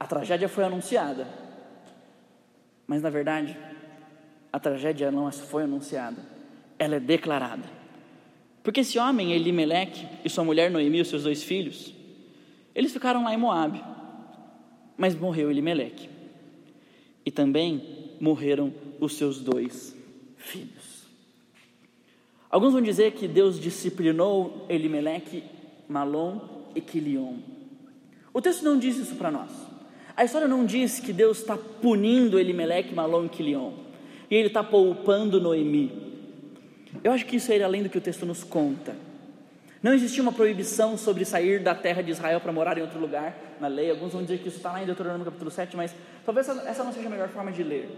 A 0.00 0.06
tragédia 0.06 0.48
foi 0.48 0.64
anunciada, 0.64 1.28
mas 2.86 3.02
na 3.02 3.10
verdade, 3.10 3.54
a 4.50 4.58
tragédia 4.58 5.10
não 5.10 5.30
foi 5.30 5.64
anunciada, 5.64 6.22
ela 6.78 6.96
é 6.96 7.00
declarada. 7.00 7.83
Porque 8.64 8.80
esse 8.80 8.98
homem, 8.98 9.34
Elimeleque, 9.34 10.08
e 10.24 10.30
sua 10.30 10.42
mulher 10.42 10.70
Noemi, 10.70 11.02
os 11.02 11.08
seus 11.08 11.22
dois 11.22 11.42
filhos, 11.42 11.92
eles 12.74 12.94
ficaram 12.94 13.22
lá 13.22 13.34
em 13.34 13.36
Moab, 13.36 13.84
mas 14.96 15.14
morreu 15.14 15.50
Elimeleque. 15.50 16.08
E 17.26 17.30
também 17.30 17.82
morreram 18.18 18.72
os 18.98 19.16
seus 19.16 19.38
dois 19.38 19.94
filhos. 20.38 21.04
Alguns 22.48 22.72
vão 22.72 22.80
dizer 22.80 23.12
que 23.12 23.28
Deus 23.28 23.60
disciplinou 23.60 24.64
Elimeleque, 24.70 25.44
Malom 25.86 26.40
e 26.74 26.80
Quilion. 26.80 27.34
O 28.32 28.40
texto 28.40 28.64
não 28.64 28.78
diz 28.78 28.96
isso 28.96 29.14
para 29.16 29.30
nós. 29.30 29.50
A 30.16 30.24
história 30.24 30.48
não 30.48 30.64
diz 30.64 31.00
que 31.00 31.12
Deus 31.12 31.40
está 31.40 31.58
punindo 31.58 32.38
Elimeleque, 32.38 32.94
Malom 32.94 33.26
e 33.26 33.28
Quilion. 33.28 33.72
E 34.30 34.34
ele 34.34 34.48
está 34.48 34.64
poupando 34.64 35.38
Noemi. 35.38 36.13
Eu 37.02 37.12
acho 37.12 37.26
que 37.26 37.36
isso 37.36 37.52
é 37.52 37.62
além 37.62 37.82
do 37.82 37.88
que 37.88 37.98
o 37.98 38.00
texto 38.00 38.24
nos 38.24 38.44
conta. 38.44 38.94
Não 39.82 39.92
existia 39.92 40.22
uma 40.22 40.32
proibição 40.32 40.96
sobre 40.96 41.24
sair 41.24 41.62
da 41.62 41.74
terra 41.74 42.02
de 42.02 42.10
Israel 42.10 42.40
para 42.40 42.50
morar 42.52 42.78
em 42.78 42.80
outro 42.80 42.98
lugar 42.98 43.36
na 43.60 43.68
lei. 43.68 43.90
Alguns 43.90 44.12
vão 44.12 44.22
dizer 44.22 44.38
que 44.38 44.48
isso 44.48 44.56
está 44.56 44.72
lá 44.72 44.82
em 44.82 44.86
Deuteronômio 44.86 45.26
capítulo 45.26 45.50
7, 45.50 45.76
mas 45.76 45.94
talvez 46.24 46.48
essa 46.48 46.82
não 46.82 46.92
seja 46.92 47.06
a 47.06 47.10
melhor 47.10 47.28
forma 47.28 47.52
de 47.52 47.62
ler. 47.62 47.90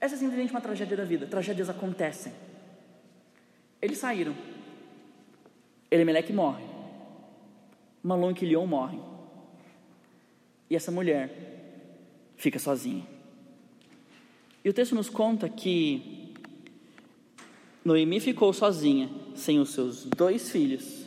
Essa 0.00 0.14
é 0.14 0.18
simplesmente 0.18 0.52
uma 0.52 0.60
tragédia 0.60 0.96
da 0.96 1.04
vida. 1.04 1.26
Tragédias 1.26 1.68
acontecem. 1.68 2.32
Eles 3.82 3.98
saíram. 3.98 4.34
Elimeleque 5.90 6.32
morre. 6.32 6.64
Malon 8.02 8.30
e 8.30 8.34
Quilion 8.34 8.66
morrem. 8.66 9.02
E 10.70 10.76
essa 10.76 10.92
mulher 10.92 11.30
fica 12.36 12.58
sozinha. 12.58 13.04
E 14.64 14.68
o 14.68 14.72
texto 14.72 14.94
nos 14.94 15.10
conta 15.10 15.48
que 15.48 16.17
Noemi 17.88 18.20
ficou 18.20 18.52
sozinha, 18.52 19.08
sem 19.34 19.58
os 19.58 19.70
seus 19.70 20.04
dois 20.04 20.50
filhos 20.50 21.06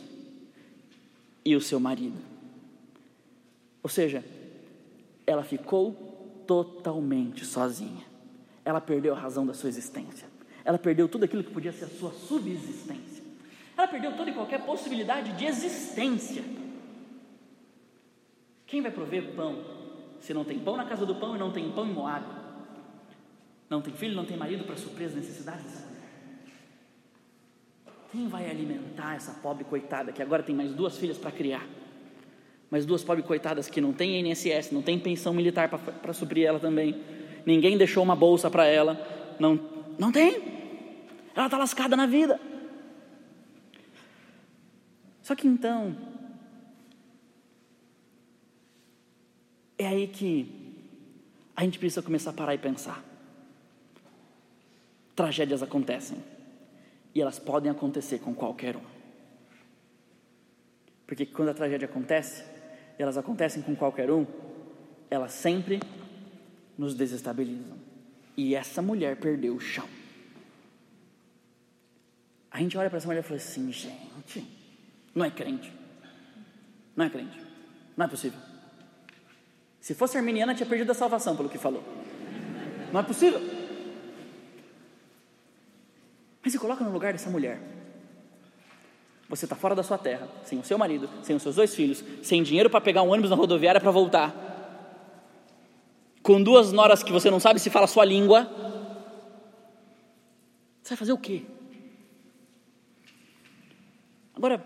e 1.44 1.54
o 1.54 1.60
seu 1.60 1.78
marido. 1.78 2.18
Ou 3.84 3.88
seja, 3.88 4.24
ela 5.24 5.44
ficou 5.44 5.92
totalmente 6.44 7.44
sozinha. 7.44 8.04
Ela 8.64 8.80
perdeu 8.80 9.14
a 9.14 9.18
razão 9.18 9.46
da 9.46 9.54
sua 9.54 9.68
existência. 9.68 10.26
Ela 10.64 10.76
perdeu 10.76 11.08
tudo 11.08 11.24
aquilo 11.24 11.44
que 11.44 11.52
podia 11.52 11.70
ser 11.70 11.84
a 11.84 11.88
sua 11.88 12.10
subsistência. 12.10 13.22
Ela 13.78 13.86
perdeu 13.86 14.16
toda 14.16 14.30
e 14.30 14.34
qualquer 14.34 14.66
possibilidade 14.66 15.34
de 15.34 15.44
existência. 15.44 16.42
Quem 18.66 18.82
vai 18.82 18.90
prover 18.90 19.36
pão 19.36 19.64
se 20.18 20.34
não 20.34 20.44
tem 20.44 20.58
pão 20.58 20.76
na 20.76 20.84
casa 20.84 21.06
do 21.06 21.14
pão 21.14 21.36
e 21.36 21.38
não 21.38 21.52
tem 21.52 21.70
pão 21.70 21.86
em 21.86 21.92
Moab? 21.92 22.26
Não 23.70 23.80
tem 23.80 23.94
filho, 23.94 24.16
não 24.16 24.24
tem 24.24 24.36
marido 24.36 24.64
para 24.64 24.76
suprir 24.76 25.06
as 25.06 25.14
necessidades 25.14 25.64
dessa? 25.64 25.91
Quem 28.12 28.28
vai 28.28 28.50
alimentar 28.50 29.14
essa 29.14 29.32
pobre 29.32 29.64
coitada 29.64 30.12
que 30.12 30.20
agora 30.20 30.42
tem 30.42 30.54
mais 30.54 30.70
duas 30.72 30.98
filhas 30.98 31.16
para 31.16 31.32
criar? 31.32 31.66
Mais 32.70 32.84
duas 32.84 33.02
pobres 33.02 33.26
coitadas 33.26 33.70
que 33.70 33.80
não 33.80 33.94
tem 33.94 34.20
INSS, 34.20 34.70
não 34.70 34.82
tem 34.82 34.98
pensão 34.98 35.32
militar 35.32 35.70
para 35.70 36.12
suprir 36.12 36.46
ela 36.46 36.60
também. 36.60 37.02
Ninguém 37.46 37.78
deixou 37.78 38.02
uma 38.02 38.14
bolsa 38.14 38.50
para 38.50 38.66
ela. 38.66 39.00
Não, 39.40 39.58
não 39.98 40.12
tem. 40.12 40.42
Ela 41.34 41.46
está 41.46 41.56
lascada 41.56 41.96
na 41.96 42.04
vida. 42.04 42.38
Só 45.22 45.34
que 45.34 45.48
então, 45.48 45.96
É 49.82 49.86
aí 49.88 50.06
que 50.06 50.46
a 51.56 51.64
gente 51.64 51.76
precisa 51.76 52.02
começar 52.02 52.30
a 52.30 52.32
parar 52.32 52.54
e 52.54 52.58
pensar. 52.58 53.02
Tragédias 55.16 55.60
acontecem 55.60 56.18
e 57.14 57.20
elas 57.20 57.38
podem 57.38 57.70
acontecer 57.70 58.18
com 58.18 58.34
qualquer 58.34 58.76
um. 58.76 58.92
Porque 61.06 61.26
quando 61.26 61.50
a 61.50 61.54
tragédia 61.54 61.86
acontece, 61.86 62.44
elas 62.98 63.18
acontecem 63.18 63.62
com 63.62 63.76
qualquer 63.76 64.10
um, 64.10 64.26
elas 65.10 65.32
sempre 65.32 65.80
nos 66.76 66.94
desestabilizam. 66.94 67.76
E 68.36 68.54
essa 68.54 68.80
mulher 68.80 69.16
perdeu 69.16 69.54
o 69.54 69.60
chão. 69.60 69.86
A 72.50 72.58
gente 72.58 72.76
olha 72.76 72.88
para 72.88 72.98
essa 72.98 73.06
mulher 73.06 73.20
e 73.20 73.22
fala 73.22 73.36
assim: 73.36 73.70
gente, 73.70 74.46
não 75.14 75.24
é 75.24 75.30
crente. 75.30 75.72
Não 76.96 77.04
é 77.04 77.10
crente. 77.10 77.38
Não 77.96 78.06
é 78.06 78.08
possível. 78.08 78.38
Se 79.80 79.94
fosse 79.94 80.16
arminiana, 80.16 80.54
tinha 80.54 80.66
perdido 80.66 80.92
a 80.92 80.94
salvação, 80.94 81.36
pelo 81.36 81.48
que 81.48 81.58
falou. 81.58 81.82
Não 82.92 83.00
é 83.00 83.02
possível. 83.02 83.40
Mas 86.42 86.52
se 86.52 86.58
coloca 86.58 86.84
no 86.84 86.90
lugar 86.90 87.12
dessa 87.12 87.30
mulher. 87.30 87.60
Você 89.28 89.46
está 89.46 89.56
fora 89.56 89.74
da 89.74 89.82
sua 89.82 89.96
terra, 89.96 90.28
sem 90.44 90.58
o 90.58 90.64
seu 90.64 90.76
marido, 90.76 91.08
sem 91.22 91.34
os 91.34 91.42
seus 91.42 91.56
dois 91.56 91.74
filhos, 91.74 92.04
sem 92.22 92.42
dinheiro 92.42 92.68
para 92.68 92.80
pegar 92.80 93.02
um 93.02 93.10
ônibus 93.10 93.30
na 93.30 93.36
rodoviária 93.36 93.80
para 93.80 93.90
voltar, 93.90 94.52
com 96.22 96.42
duas 96.42 96.70
noras 96.70 97.02
que 97.02 97.10
você 97.10 97.30
não 97.30 97.40
sabe 97.40 97.58
se 97.58 97.70
fala 97.70 97.84
a 97.84 97.88
sua 97.88 98.04
língua. 98.04 98.44
Você 100.82 100.90
vai 100.90 100.98
fazer 100.98 101.12
o 101.12 101.18
quê? 101.18 101.42
Agora, 104.34 104.64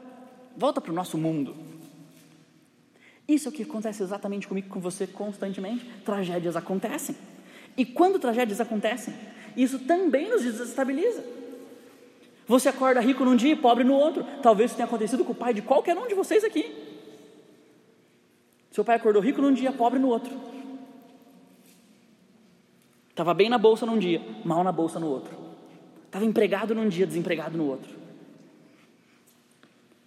volta 0.57 0.81
para 0.81 0.91
o 0.91 0.95
nosso 0.95 1.17
mundo. 1.17 1.55
Isso 3.29 3.49
é 3.49 3.51
o 3.51 3.53
que 3.53 3.63
acontece 3.63 4.03
exatamente 4.03 4.49
comigo, 4.49 4.69
com 4.69 4.81
você 4.81 5.07
constantemente. 5.07 5.85
Tragédias 6.05 6.57
acontecem. 6.57 7.17
E 7.77 7.85
quando 7.85 8.19
tragédias 8.19 8.61
acontecem, 8.61 9.15
isso 9.57 9.79
também 9.81 10.29
nos 10.29 10.43
desestabiliza. 10.43 11.36
Você 12.47 12.69
acorda 12.69 13.01
rico 13.01 13.25
num 13.25 13.35
dia 13.35 13.53
e 13.53 13.57
pobre 13.57 13.83
no 13.83 13.95
outro. 13.95 14.25
Talvez 14.43 14.71
isso 14.71 14.77
tenha 14.77 14.87
acontecido 14.87 15.25
com 15.25 15.33
o 15.33 15.35
pai 15.35 15.53
de 15.53 15.63
qualquer 15.63 15.97
um 15.99 16.07
de 16.07 16.15
vocês 16.15 16.45
aqui. 16.45 16.73
Seu 18.71 18.85
pai 18.85 18.97
acordou 18.97 19.23
rico 19.23 19.41
num 19.41 19.53
dia, 19.53 19.73
pobre 19.73 19.99
no 19.99 20.09
outro. 20.09 20.33
Estava 23.11 23.33
bem 23.33 23.49
na 23.49 23.57
bolsa 23.57 23.87
num 23.87 23.99
dia, 23.99 24.21
mal 24.45 24.63
na 24.63 24.71
bolsa 24.71 25.01
no 25.01 25.09
outro. 25.09 25.35
Estava 26.05 26.25
empregado 26.25 26.75
num 26.75 26.89
dia, 26.89 27.07
desempregado 27.07 27.57
no 27.57 27.67
outro. 27.67 27.97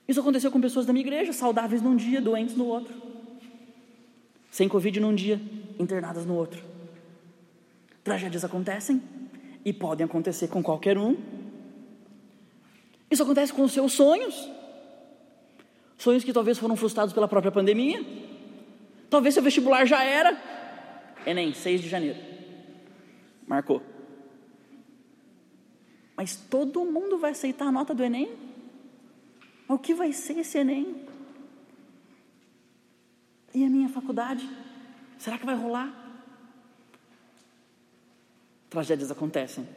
Isso 0.07 0.19
aconteceu 0.19 0.51
com 0.51 0.61
pessoas 0.61 0.85
da 0.85 0.93
minha 0.93 1.05
igreja, 1.05 1.33
saudáveis 1.33 1.81
num 1.81 1.95
dia, 1.95 2.21
doentes 2.21 2.55
no 2.55 2.65
outro. 2.65 2.93
Sem 4.49 4.67
Covid 4.69 4.99
num 4.99 5.13
dia, 5.13 5.41
internadas 5.79 6.25
no 6.25 6.35
outro. 6.35 6.63
Tragédias 8.03 8.45
acontecem 8.45 9.01
e 9.63 9.73
podem 9.73 10.05
acontecer 10.05 10.47
com 10.47 10.63
qualquer 10.63 10.97
um. 10.97 11.15
Isso 13.09 13.23
acontece 13.23 13.51
com 13.51 13.63
os 13.63 13.71
seus 13.71 13.93
sonhos. 13.93 14.49
Sonhos 15.97 16.23
que 16.23 16.31
talvez 16.31 16.57
foram 16.57 16.75
frustrados 16.75 17.13
pela 17.13 17.27
própria 17.27 17.51
pandemia. 17.51 18.05
Talvez 19.09 19.33
seu 19.33 19.43
vestibular 19.43 19.85
já 19.85 20.03
era. 20.03 20.37
Enem, 21.25 21.53
6 21.53 21.81
de 21.81 21.89
janeiro. 21.89 22.19
Marcou. 23.47 23.81
Mas 26.15 26.35
todo 26.35 26.85
mundo 26.85 27.17
vai 27.17 27.31
aceitar 27.31 27.65
a 27.65 27.71
nota 27.71 27.93
do 27.93 28.03
Enem? 28.03 28.29
O 29.67 29.77
que 29.77 29.93
vai 29.93 30.13
ser 30.13 30.37
esse 30.39 30.57
Enem? 30.57 31.07
E 33.53 33.63
a 33.63 33.69
minha 33.69 33.89
faculdade? 33.89 34.47
Será 35.17 35.37
que 35.37 35.45
vai 35.45 35.55
rolar? 35.55 35.93
Tragédias 38.69 39.09
acontecem. 39.09 39.67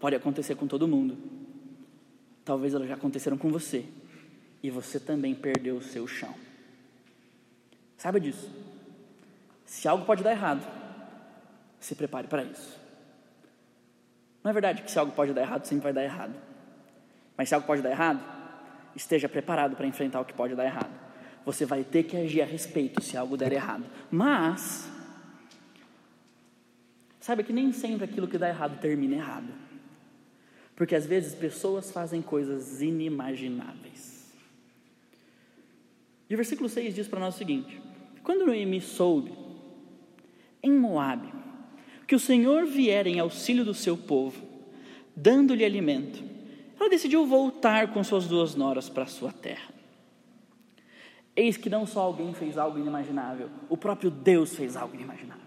Pode 0.00 0.16
acontecer 0.16 0.56
com 0.56 0.66
todo 0.66 0.88
mundo. 0.88 1.16
Talvez 2.48 2.72
elas 2.72 2.88
já 2.88 2.94
aconteceram 2.94 3.36
com 3.36 3.50
você. 3.50 3.84
E 4.62 4.70
você 4.70 4.98
também 4.98 5.34
perdeu 5.34 5.76
o 5.76 5.82
seu 5.82 6.08
chão. 6.08 6.34
Saiba 7.98 8.18
disso. 8.18 8.50
Se 9.66 9.86
algo 9.86 10.06
pode 10.06 10.22
dar 10.24 10.30
errado, 10.30 10.66
se 11.78 11.94
prepare 11.94 12.26
para 12.26 12.42
isso. 12.44 12.80
Não 14.42 14.50
é 14.50 14.54
verdade 14.54 14.80
que 14.80 14.90
se 14.90 14.98
algo 14.98 15.12
pode 15.12 15.34
dar 15.34 15.42
errado, 15.42 15.66
sempre 15.66 15.84
vai 15.84 15.92
dar 15.92 16.02
errado. 16.02 16.34
Mas 17.36 17.50
se 17.50 17.54
algo 17.54 17.66
pode 17.66 17.82
dar 17.82 17.90
errado, 17.90 18.24
esteja 18.96 19.28
preparado 19.28 19.76
para 19.76 19.86
enfrentar 19.86 20.18
o 20.18 20.24
que 20.24 20.32
pode 20.32 20.54
dar 20.54 20.64
errado. 20.64 20.98
Você 21.44 21.66
vai 21.66 21.84
ter 21.84 22.04
que 22.04 22.16
agir 22.16 22.40
a 22.40 22.46
respeito 22.46 23.02
se 23.02 23.14
algo 23.14 23.36
der 23.36 23.52
errado. 23.52 23.84
Mas, 24.10 24.88
saiba 27.20 27.42
que 27.42 27.52
nem 27.52 27.74
sempre 27.74 28.06
aquilo 28.06 28.26
que 28.26 28.38
dá 28.38 28.48
errado 28.48 28.80
termina 28.80 29.16
errado. 29.16 29.67
Porque 30.78 30.94
às 30.94 31.04
vezes 31.04 31.34
pessoas 31.34 31.90
fazem 31.90 32.22
coisas 32.22 32.80
inimagináveis. 32.80 34.32
E 36.30 36.34
o 36.34 36.36
versículo 36.36 36.68
6 36.68 36.94
diz 36.94 37.08
para 37.08 37.18
nós 37.18 37.34
o 37.34 37.38
seguinte: 37.38 37.82
Quando 38.22 38.46
Noemi 38.46 38.80
soube, 38.80 39.32
em 40.62 40.70
Moabe, 40.70 41.32
que 42.06 42.14
o 42.14 42.20
Senhor 42.20 42.64
viera 42.64 43.08
em 43.08 43.18
auxílio 43.18 43.64
do 43.64 43.74
seu 43.74 43.96
povo, 43.96 44.40
dando-lhe 45.16 45.64
alimento, 45.64 46.22
ela 46.78 46.88
decidiu 46.88 47.26
voltar 47.26 47.92
com 47.92 48.04
suas 48.04 48.28
duas 48.28 48.54
noras 48.54 48.88
para 48.88 49.04
sua 49.04 49.32
terra. 49.32 49.74
Eis 51.34 51.56
que 51.56 51.68
não 51.68 51.88
só 51.88 52.02
alguém 52.02 52.32
fez 52.32 52.56
algo 52.56 52.78
inimaginável, 52.78 53.50
o 53.68 53.76
próprio 53.76 54.12
Deus 54.12 54.54
fez 54.54 54.76
algo 54.76 54.94
inimaginável. 54.94 55.42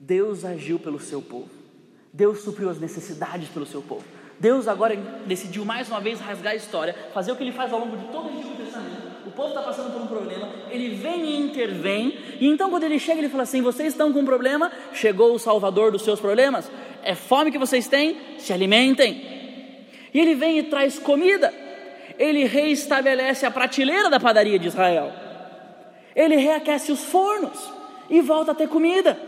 Deus 0.00 0.46
agiu 0.46 0.78
pelo 0.78 0.98
seu 0.98 1.20
povo. 1.20 1.63
Deus 2.14 2.42
supriu 2.44 2.70
as 2.70 2.78
necessidades 2.78 3.48
pelo 3.48 3.66
seu 3.66 3.82
povo. 3.82 4.04
Deus 4.38 4.68
agora 4.68 4.94
decidiu 5.26 5.64
mais 5.64 5.88
uma 5.88 6.00
vez 6.00 6.20
rasgar 6.20 6.52
a 6.52 6.56
história, 6.56 6.94
fazer 7.12 7.32
o 7.32 7.36
que 7.36 7.42
ele 7.42 7.50
faz 7.50 7.72
ao 7.72 7.80
longo 7.80 7.96
de 7.96 8.04
todo 8.06 8.26
o 8.26 8.38
Antigo 8.38 8.54
Testamento. 8.54 9.02
O 9.26 9.32
povo 9.32 9.48
está 9.48 9.62
passando 9.62 9.92
por 9.92 10.00
um 10.00 10.06
problema, 10.06 10.48
ele 10.70 10.94
vem 10.94 11.24
e 11.24 11.40
intervém, 11.40 12.16
e 12.38 12.46
então 12.46 12.70
quando 12.70 12.84
ele 12.84 13.00
chega, 13.00 13.18
ele 13.18 13.28
fala 13.28 13.42
assim: 13.42 13.62
Vocês 13.62 13.92
estão 13.92 14.12
com 14.12 14.20
um 14.20 14.24
problema, 14.24 14.70
chegou 14.92 15.34
o 15.34 15.40
Salvador 15.40 15.90
dos 15.90 16.02
seus 16.02 16.20
problemas, 16.20 16.70
é 17.02 17.16
fome 17.16 17.50
que 17.50 17.58
vocês 17.58 17.88
têm, 17.88 18.16
se 18.38 18.52
alimentem. 18.52 19.34
E 20.12 20.20
ele 20.20 20.36
vem 20.36 20.58
e 20.58 20.62
traz 20.62 21.00
comida, 21.00 21.52
ele 22.16 22.44
reestabelece 22.44 23.44
a 23.44 23.50
prateleira 23.50 24.08
da 24.08 24.20
padaria 24.20 24.58
de 24.58 24.68
Israel, 24.68 25.10
ele 26.14 26.36
reaquece 26.36 26.92
os 26.92 27.02
fornos 27.02 27.58
e 28.08 28.20
volta 28.20 28.52
a 28.52 28.54
ter 28.54 28.68
comida. 28.68 29.18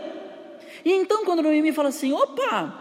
E 0.86 0.92
então, 0.92 1.24
quando 1.24 1.42
Noemi 1.42 1.72
fala 1.72 1.88
assim: 1.88 2.12
opa, 2.12 2.72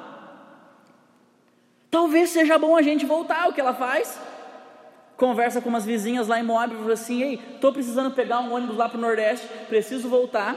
talvez 1.90 2.30
seja 2.30 2.56
bom 2.56 2.76
a 2.78 2.84
gente 2.84 3.04
voltar, 3.04 3.50
o 3.50 3.54
que 3.54 3.60
ela 3.60 3.74
faz? 3.74 4.20
Conversa 5.18 5.60
com 5.60 5.70
umas 5.70 5.88
vizinhas 5.88 6.28
lá 6.28 6.40
em 6.40 6.44
Moab 6.44 6.72
e 6.72 6.78
fala 6.78 6.94
assim: 6.94 7.24
ei, 7.24 7.42
estou 7.56 7.74
precisando 7.74 8.12
pegar 8.14 8.42
um 8.42 8.54
ônibus 8.54 8.78
lá 8.78 8.88
para 8.88 9.00
o 9.00 9.02
Nordeste, 9.02 9.48
preciso 9.68 10.08
voltar. 10.08 10.56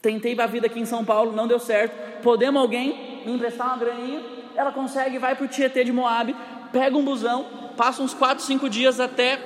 Tentei 0.00 0.34
a 0.40 0.46
vida 0.46 0.66
aqui 0.66 0.80
em 0.80 0.86
São 0.86 1.04
Paulo, 1.04 1.32
não 1.32 1.46
deu 1.46 1.58
certo. 1.58 2.22
Podemos 2.22 2.58
alguém 2.58 3.22
me 3.26 3.34
emprestar 3.34 3.66
uma 3.66 3.76
graninha? 3.76 4.22
Ela 4.54 4.72
consegue, 4.72 5.18
vai 5.18 5.36
para 5.36 5.44
o 5.44 5.48
Tietê 5.48 5.84
de 5.84 5.92
Moab, 5.92 6.34
pega 6.72 6.96
um 6.96 7.04
busão, 7.04 7.44
passa 7.76 8.02
uns 8.02 8.14
4, 8.14 8.42
5 8.42 8.70
dias 8.70 8.98
até 8.98 9.38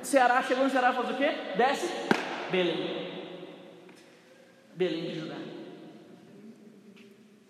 Ceará, 0.00 0.42
chegou 0.42 0.64
no 0.64 0.70
Ceará, 0.70 0.94
faz 0.94 1.10
o 1.10 1.14
quê? 1.14 1.30
Desce, 1.54 1.92
Belém. 2.50 2.99
Belém 4.80 5.10
de 5.10 5.20
Judá. 5.20 5.36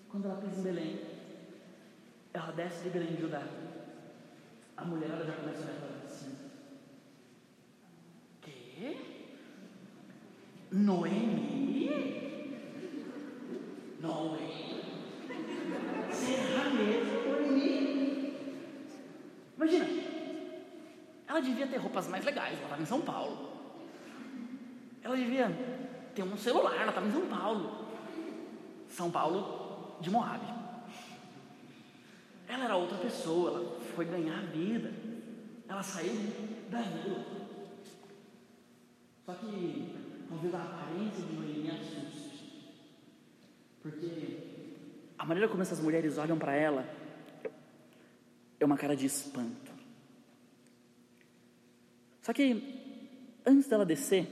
Quando 0.09 0.25
ela 0.25 0.41
pisa 0.41 0.59
em 0.59 0.63
Belém, 0.65 1.01
ela 2.35 2.51
desce 2.51 2.83
de 2.83 2.91
Belém 2.91 3.15
de 3.15 3.21
Judá. 3.21 3.45
A 4.77 4.85
mulher 4.85 5.11
já 5.11 5.33
começa 5.35 5.61
a 5.61 5.65
olhar 5.65 6.05
assim. 6.05 6.37
Quê? 8.41 8.97
Noemi? 10.73 11.89
Noemi? 14.01 14.83
Será 16.11 16.65
mesmo 16.71 17.31
Noemi? 17.31 18.35
Imagina, 19.57 19.87
ela 21.29 21.41
devia 21.41 21.69
ter 21.69 21.77
roupas 21.77 22.09
mais 22.09 22.25
legais, 22.25 22.55
ela 22.55 22.65
estava 22.65 22.83
em 22.83 22.87
São 22.87 23.01
Paulo. 23.01 23.51
Ela 25.01 25.17
devia 25.17 25.49
ter 26.15 26.23
um 26.23 26.37
celular, 26.37 26.75
ela 26.75 26.89
estava 26.89 27.07
em 27.07 27.13
São 27.13 27.27
Paulo. 27.27 27.87
São 28.89 29.11
Paulo 29.11 29.97
de 30.01 30.11
Moab. 30.11 30.41
Ela 32.49 32.65
era 32.65 32.77
outra 32.77 32.99
pessoa, 32.99 33.51
ela 33.51 33.81
foi 33.95 34.05
ganhar 34.05 34.41
vida. 34.47 34.93
Ela 35.69 35.83
saiu 35.83 36.15
da 36.69 36.81
vila. 36.83 37.25
Só 39.25 39.35
que 39.35 39.95
talvez 40.29 40.55
a 40.55 40.63
aparência 40.63 41.25
de 41.25 41.33
Noemi 41.33 41.71
assuste. 41.71 42.31
Porque 43.81 44.39
a 45.17 45.25
maneira 45.25 45.49
como 45.49 45.63
essas 45.63 45.79
mulheres 45.81 46.19
olham 46.19 46.39
para 46.39 46.55
ela 46.55 46.85
é 48.59 48.65
uma 48.65 48.77
cara 48.77 48.97
de 48.97 49.07
espanto. 49.07 49.71
Só 52.21 52.33
que 52.33 53.41
antes 53.47 53.69
dela 53.69 53.87
descer, 53.87 54.29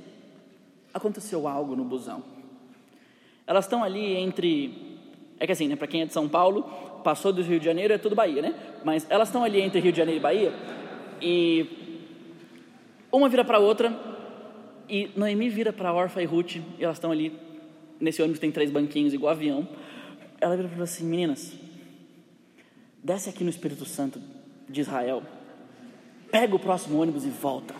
aconteceu 0.92 1.46
algo 1.46 1.77
no 1.77 1.85
busão. 1.85 2.22
Elas 3.46 3.64
estão 3.64 3.83
ali 3.83 4.14
entre. 4.16 4.98
É 5.40 5.46
que 5.46 5.53
assim, 5.53 5.68
né, 5.68 5.77
para 5.77 5.87
quem 5.87 6.03
é 6.03 6.07
de 6.07 6.12
São 6.12 6.29
Paulo, 6.29 6.62
passou 7.03 7.33
do 7.33 7.42
Rio 7.42 7.59
de 7.59 7.64
Janeiro 7.64 7.94
é 7.94 7.98
tudo 7.98 8.14
Bahia, 8.14 8.42
né? 8.42 8.55
Mas 8.85 9.07
elas 9.09 9.29
estão 9.29 9.44
ali 9.44 9.61
entre 9.61 9.81
Rio 9.81 9.92
de 9.92 9.98
Janeiro 9.98 10.20
e 10.20 10.22
Bahia 10.22 10.53
e 11.20 11.66
uma 13.11 13.29
vira 13.29 13.44
para 13.44 13.59
outra 13.59 13.92
e 14.88 15.11
Noemi 15.16 15.48
vira 15.48 15.72
para 15.72 15.92
Orfa 15.92 16.22
e 16.22 16.27
Ruth 16.27 16.57
e 16.57 16.85
elas 16.85 16.96
estão 16.96 17.11
ali 17.11 17.33
nesse 18.01 18.20
ônibus 18.22 18.38
tem 18.38 18.51
três 18.51 18.70
banquinhos 18.70 19.14
igual 19.14 19.33
avião. 19.33 19.68
Ela 20.40 20.57
vira 20.57 20.68
fala 20.68 20.85
assim, 20.85 21.05
meninas, 21.05 21.55
desce 23.03 23.29
aqui 23.29 23.42
no 23.42 23.51
Espírito 23.51 23.85
Santo 23.85 24.20
de 24.68 24.81
Israel, 24.81 25.22
pega 26.31 26.55
o 26.55 26.59
próximo 26.59 27.01
ônibus 27.01 27.24
e 27.24 27.31
volta. 27.31 27.74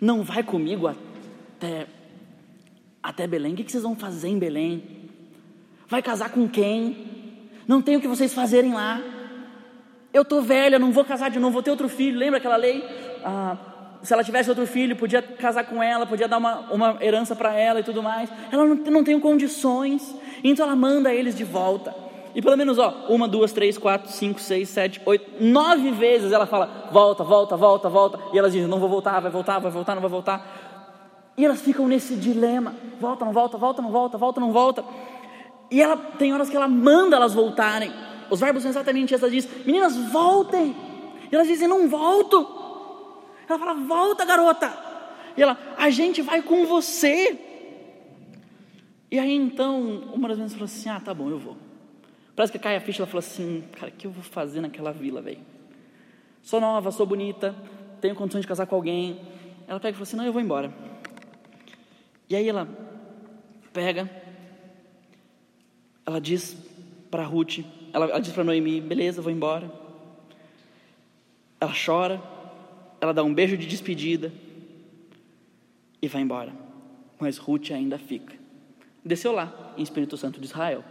Não 0.00 0.22
vai 0.22 0.42
comigo 0.42 0.86
até 0.86 1.05
até 3.02 3.26
Belém. 3.26 3.54
O 3.54 3.56
que 3.56 3.70
vocês 3.70 3.82
vão 3.82 3.96
fazer 3.96 4.28
em 4.28 4.38
Belém? 4.38 4.82
Vai 5.88 6.02
casar 6.02 6.30
com 6.30 6.48
quem? 6.48 7.50
Não 7.66 7.80
tem 7.80 7.96
o 7.96 8.00
que 8.00 8.08
vocês 8.08 8.34
fazerem 8.34 8.72
lá. 8.72 9.00
Eu 10.12 10.22
estou 10.22 10.42
velha, 10.42 10.78
não 10.78 10.92
vou 10.92 11.04
casar 11.04 11.30
de 11.30 11.38
novo, 11.38 11.52
vou 11.52 11.62
ter 11.62 11.70
outro 11.70 11.88
filho. 11.88 12.18
Lembra 12.18 12.38
aquela 12.38 12.56
lei? 12.56 12.82
Ah, 13.24 13.56
se 14.02 14.12
ela 14.12 14.24
tivesse 14.24 14.48
outro 14.48 14.66
filho, 14.66 14.96
podia 14.96 15.20
casar 15.20 15.64
com 15.64 15.82
ela, 15.82 16.06
podia 16.06 16.28
dar 16.28 16.38
uma, 16.38 16.60
uma 16.72 16.98
herança 17.00 17.34
para 17.34 17.54
ela 17.54 17.80
e 17.80 17.82
tudo 17.82 18.02
mais. 18.02 18.30
Ela 18.50 18.64
não, 18.64 18.74
não 18.76 19.04
tem 19.04 19.18
condições, 19.18 20.14
então 20.42 20.64
ela 20.66 20.76
manda 20.76 21.12
eles 21.12 21.36
de 21.36 21.44
volta. 21.44 21.94
E 22.34 22.42
pelo 22.42 22.56
menos, 22.56 22.78
ó, 22.78 23.06
uma, 23.08 23.26
duas, 23.26 23.50
três, 23.52 23.78
quatro, 23.78 24.12
cinco, 24.12 24.38
seis, 24.38 24.68
sete, 24.68 25.00
oito, 25.06 25.42
nove 25.42 25.90
vezes 25.90 26.32
ela 26.32 26.46
fala: 26.46 26.88
volta, 26.92 27.24
volta, 27.24 27.56
volta, 27.56 27.88
volta. 27.88 28.18
E 28.32 28.38
elas 28.38 28.52
dizem: 28.52 28.68
não 28.68 28.78
vou 28.78 28.90
voltar, 28.90 29.20
vai 29.20 29.30
voltar, 29.30 29.58
vai 29.58 29.70
voltar, 29.70 29.94
não 29.94 30.02
vai 30.02 30.10
voltar. 30.10 30.65
E 31.36 31.44
elas 31.44 31.60
ficam 31.60 31.86
nesse 31.86 32.16
dilema: 32.16 32.74
volta, 33.00 33.24
não 33.24 33.32
volta, 33.32 33.58
volta, 33.58 33.82
não 33.82 33.90
volta, 33.90 34.18
volta, 34.18 34.40
não 34.40 34.52
volta. 34.52 34.84
E 35.70 35.82
ela 35.82 35.96
tem 35.96 36.32
horas 36.32 36.48
que 36.48 36.56
ela 36.56 36.68
manda 36.68 37.16
elas 37.16 37.34
voltarem. 37.34 37.92
Os 38.30 38.40
verbos 38.40 38.62
são 38.62 38.70
exatamente 38.70 39.14
esses. 39.14 39.22
Ela 39.22 39.32
diz: 39.32 39.48
Meninas, 39.66 39.96
voltem. 39.96 40.74
E 41.30 41.34
elas 41.34 41.46
dizem: 41.46 41.68
Não 41.68 41.88
volto. 41.88 42.46
Ela 43.48 43.58
fala: 43.58 43.74
Volta, 43.74 44.24
garota. 44.24 44.72
E 45.36 45.42
ela: 45.42 45.58
A 45.76 45.90
gente 45.90 46.22
vai 46.22 46.42
com 46.42 46.64
você. 46.64 47.38
E 49.10 49.18
aí 49.18 49.34
então, 49.34 49.80
uma 50.14 50.28
das 50.28 50.38
meninas 50.38 50.52
falou 50.52 50.64
assim: 50.64 50.88
Ah, 50.88 51.00
tá 51.00 51.12
bom, 51.12 51.28
eu 51.30 51.38
vou. 51.38 51.56
Parece 52.34 52.52
que 52.52 52.58
cai 52.58 52.76
a 52.76 52.80
ficha, 52.80 53.02
ela 53.02 53.06
falou 53.06 53.20
assim: 53.20 53.64
Cara, 53.72 53.92
o 53.92 53.94
que 53.94 54.06
eu 54.06 54.10
vou 54.10 54.22
fazer 54.22 54.60
naquela 54.60 54.92
vila, 54.92 55.20
velho? 55.20 55.40
Sou 56.42 56.60
nova, 56.60 56.90
sou 56.90 57.06
bonita, 57.06 57.54
tenho 58.00 58.14
condições 58.14 58.42
de 58.42 58.46
casar 58.46 58.66
com 58.66 58.74
alguém. 58.74 59.20
Ela 59.66 59.80
pega 59.80 59.90
e 59.90 59.94
fala 59.94 60.02
assim: 60.02 60.16
Não, 60.16 60.24
eu 60.24 60.32
vou 60.32 60.42
embora. 60.42 60.72
E 62.28 62.34
aí 62.34 62.48
ela 62.48 62.66
pega, 63.72 64.10
ela 66.04 66.20
diz 66.20 66.56
para 67.10 67.24
Ruth, 67.24 67.60
ela, 67.92 68.06
ela 68.06 68.18
diz 68.18 68.32
para 68.32 68.44
Noemi: 68.44 68.80
Beleza, 68.80 69.22
vou 69.22 69.32
embora. 69.32 69.70
Ela 71.60 71.72
chora, 71.72 72.20
ela 73.00 73.14
dá 73.14 73.22
um 73.22 73.32
beijo 73.32 73.56
de 73.56 73.66
despedida 73.66 74.32
e 76.02 76.08
vai 76.08 76.22
embora. 76.22 76.52
Mas 77.18 77.38
Ruth 77.38 77.70
ainda 77.70 77.98
fica. 77.98 78.34
Desceu 79.04 79.32
lá, 79.32 79.74
em 79.76 79.82
Espírito 79.82 80.16
Santo 80.16 80.40
de 80.40 80.46
Israel. 80.46 80.84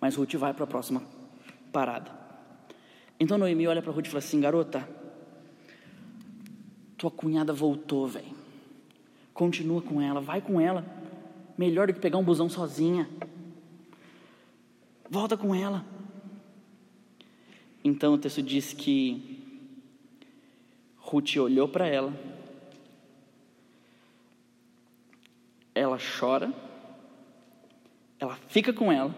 Mas 0.00 0.16
Ruth 0.16 0.34
vai 0.34 0.54
para 0.54 0.64
a 0.64 0.66
próxima 0.66 1.02
parada. 1.72 2.10
Então 3.20 3.36
Noemi 3.36 3.66
olha 3.66 3.82
para 3.82 3.92
Ruth 3.92 4.06
e 4.06 4.08
fala 4.08 4.18
assim: 4.18 4.40
Garota, 4.40 4.88
tua 6.96 7.10
cunhada 7.10 7.52
voltou, 7.52 8.06
velho. 8.06 8.37
Continua 9.38 9.80
com 9.80 10.02
ela, 10.02 10.20
vai 10.20 10.40
com 10.40 10.60
ela. 10.60 10.84
Melhor 11.56 11.86
do 11.86 11.92
que 11.94 12.00
pegar 12.00 12.18
um 12.18 12.24
busão 12.24 12.48
sozinha. 12.48 13.08
Volta 15.08 15.36
com 15.36 15.54
ela. 15.54 15.84
Então 17.84 18.14
o 18.14 18.18
texto 18.18 18.42
diz 18.42 18.72
que 18.72 19.38
Ruth 20.96 21.36
olhou 21.36 21.68
para 21.68 21.86
ela, 21.86 22.12
ela 25.72 25.98
chora, 26.18 26.52
ela 28.18 28.34
fica 28.48 28.72
com 28.72 28.90
ela, 28.90 29.14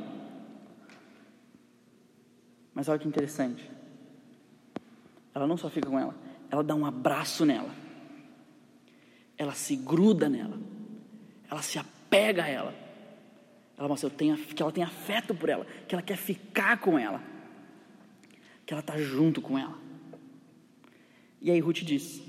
mas 2.75 2.91
olha 2.91 2.99
que 2.99 3.09
interessante, 3.09 3.69
ela 5.35 5.47
não 5.47 5.57
só 5.57 5.71
fica 5.71 5.89
com 5.89 5.99
ela, 5.99 6.15
ela 6.51 6.63
dá 6.63 6.75
um 6.75 6.85
abraço 6.85 7.47
nela, 7.47 7.75
ela 9.41 9.55
se 9.55 9.75
gruda 9.75 10.29
nela, 10.29 10.61
ela 11.51 11.63
se 11.63 11.79
apega 11.79 12.45
a 12.45 12.47
ela, 12.47 12.75
ela 13.79 13.89
mostra 13.89 14.11
que 14.11 14.63
ela 14.63 14.71
tem 14.71 14.83
afeto 14.83 15.35
por 15.35 15.49
ela, 15.49 15.67
que 15.89 15.95
ela 15.95 16.03
quer 16.03 16.19
ficar 16.19 16.77
com 16.77 16.99
ela, 16.99 17.23
que 18.67 18.75
ela 18.75 18.83
está 18.83 18.99
junto 18.99 19.41
com 19.41 19.59
ela. 19.59 19.79
E 21.41 21.51
aí 21.51 21.59
Ruth 21.59 21.79
diz: 21.79 22.23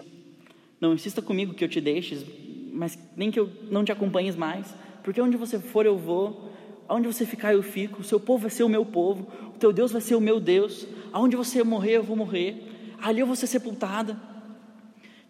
Não 0.79 0.93
insista 0.93 1.21
comigo 1.21 1.53
que 1.53 1.65
eu 1.65 1.67
te 1.67 1.81
deixes, 1.81 2.25
mas 2.71 2.97
nem 3.17 3.29
que 3.29 3.41
eu 3.41 3.51
não 3.69 3.83
te 3.83 3.91
acompanhes 3.91 4.37
mais, 4.37 4.73
porque 5.03 5.19
onde 5.19 5.35
você 5.35 5.59
for 5.59 5.85
eu 5.85 5.97
vou, 5.97 6.49
aonde 6.87 7.07
você 7.07 7.25
ficar 7.25 7.53
eu 7.53 7.61
fico, 7.61 7.99
o 7.99 8.05
seu 8.05 8.21
povo 8.21 8.43
vai 8.43 8.51
ser 8.51 8.63
o 8.63 8.69
meu 8.69 8.85
povo, 8.85 9.27
o 9.53 9.59
teu 9.59 9.73
Deus 9.73 9.91
vai 9.91 9.99
ser 9.99 10.15
o 10.15 10.21
meu 10.21 10.39
Deus, 10.39 10.87
aonde 11.11 11.35
você 11.35 11.61
morrer 11.61 11.97
eu 11.97 12.03
vou 12.03 12.15
morrer, 12.15 12.95
ali 13.01 13.19
eu 13.19 13.27
vou 13.27 13.35
ser 13.35 13.47
sepultada. 13.47 14.30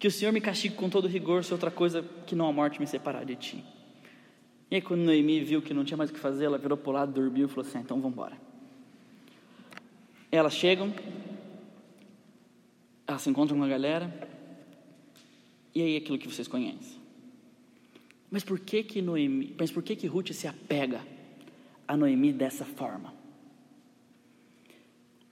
Que 0.01 0.07
o 0.07 0.11
Senhor 0.11 0.31
me 0.31 0.41
castigue 0.41 0.73
com 0.73 0.89
todo 0.89 1.07
rigor 1.07 1.43
se 1.43 1.53
outra 1.53 1.69
coisa 1.69 2.03
que 2.25 2.33
não 2.33 2.47
a 2.47 2.51
morte 2.51 2.79
me 2.79 2.87
separar 2.87 3.23
de 3.23 3.35
ti. 3.35 3.63
E 4.71 4.73
aí, 4.73 4.81
quando 4.81 5.01
Noemi 5.01 5.43
viu 5.43 5.61
que 5.61 5.75
não 5.75 5.85
tinha 5.85 5.95
mais 5.95 6.09
o 6.09 6.13
que 6.13 6.19
fazer, 6.19 6.45
ela 6.45 6.57
virou 6.57 6.75
para 6.75 6.89
o 6.89 6.93
lado, 6.93 7.13
dormiu 7.13 7.45
e 7.45 7.47
falou 7.47 7.63
assim: 7.63 7.77
ah, 7.77 7.81
então 7.81 7.97
vamos 7.97 8.13
embora. 8.13 8.35
Elas 10.31 10.55
chegam, 10.55 10.91
elas 13.05 13.21
se 13.21 13.29
encontram 13.29 13.59
com 13.59 13.63
a 13.63 13.67
galera, 13.67 14.11
e 15.75 15.83
aí 15.83 15.95
aquilo 15.95 16.17
que 16.17 16.27
vocês 16.27 16.47
conhecem. 16.47 16.99
Mas 18.31 18.43
por 18.43 18.59
que 18.59 18.81
que 18.81 19.03
Noemi, 19.03 19.55
mas 19.55 19.69
por 19.69 19.83
que 19.83 19.95
que 19.95 20.07
Ruth 20.07 20.31
se 20.31 20.47
apega 20.47 21.05
a 21.87 21.95
Noemi 21.95 22.33
dessa 22.33 22.65
forma? 22.65 23.13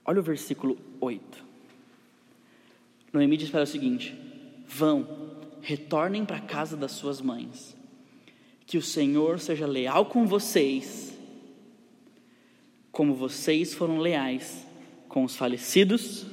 Olha 0.04 0.20
o 0.20 0.22
versículo 0.22 0.78
8. 1.00 1.44
Noemi 3.12 3.36
diz 3.36 3.50
para 3.50 3.58
ela 3.58 3.64
o 3.64 3.66
seguinte: 3.66 4.29
Vão, 4.72 5.04
retornem 5.60 6.24
para 6.24 6.36
a 6.36 6.40
casa 6.40 6.76
das 6.76 6.92
suas 6.92 7.20
mães. 7.20 7.76
Que 8.64 8.78
o 8.78 8.82
Senhor 8.82 9.40
seja 9.40 9.66
leal 9.66 10.06
com 10.06 10.24
vocês, 10.24 11.18
como 12.92 13.14
vocês 13.14 13.74
foram 13.74 13.98
leais 13.98 14.64
com 15.08 15.24
os 15.24 15.34
falecidos 15.34 16.24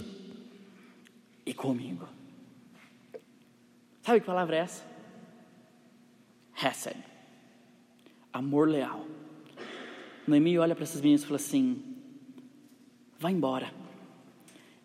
e 1.43 1.51
comigo. 1.51 2.07
Sabe 4.03 4.19
que 4.19 4.27
palavra 4.27 4.57
é 4.57 4.59
essa? 4.59 4.85
Hesed. 6.63 6.97
Amor 8.31 8.69
leal. 8.69 9.03
Noemi 10.27 10.59
olha 10.59 10.75
para 10.75 10.83
essas 10.83 11.01
meninas 11.01 11.23
e 11.23 11.25
fala 11.25 11.37
assim: 11.37 11.83
Vá 13.17 13.31
embora. 13.31 13.73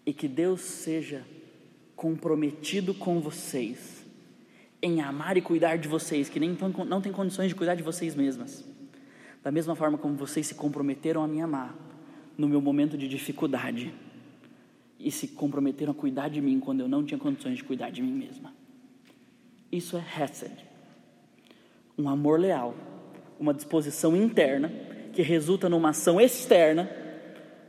E 0.06 0.14
que 0.14 0.26
Deus 0.26 0.62
seja 0.62 1.24
comprometido 2.02 2.92
com 2.92 3.20
vocês, 3.20 4.04
em 4.82 5.00
amar 5.00 5.36
e 5.36 5.40
cuidar 5.40 5.76
de 5.76 5.86
vocês, 5.86 6.28
que 6.28 6.40
nem 6.40 6.58
não 6.88 7.00
tem 7.00 7.12
condições 7.12 7.48
de 7.48 7.54
cuidar 7.54 7.76
de 7.76 7.82
vocês 7.84 8.16
mesmas. 8.16 8.64
Da 9.40 9.52
mesma 9.52 9.76
forma 9.76 9.96
como 9.96 10.16
vocês 10.16 10.48
se 10.48 10.56
comprometeram 10.56 11.22
a 11.22 11.28
me 11.28 11.40
amar 11.40 11.72
no 12.36 12.48
meu 12.48 12.60
momento 12.60 12.98
de 12.98 13.06
dificuldade 13.06 13.94
e 14.98 15.12
se 15.12 15.28
comprometeram 15.28 15.92
a 15.92 15.94
cuidar 15.94 16.28
de 16.28 16.40
mim 16.40 16.58
quando 16.58 16.80
eu 16.80 16.88
não 16.88 17.04
tinha 17.04 17.20
condições 17.20 17.58
de 17.58 17.62
cuidar 17.62 17.90
de 17.90 18.02
mim 18.02 18.12
mesma. 18.12 18.52
Isso 19.70 19.96
é 19.96 20.04
Hesed. 20.20 20.56
Um 21.96 22.08
amor 22.08 22.40
leal, 22.40 22.74
uma 23.38 23.54
disposição 23.54 24.16
interna 24.16 24.72
que 25.12 25.22
resulta 25.22 25.68
numa 25.68 25.90
ação 25.90 26.20
externa 26.20 26.90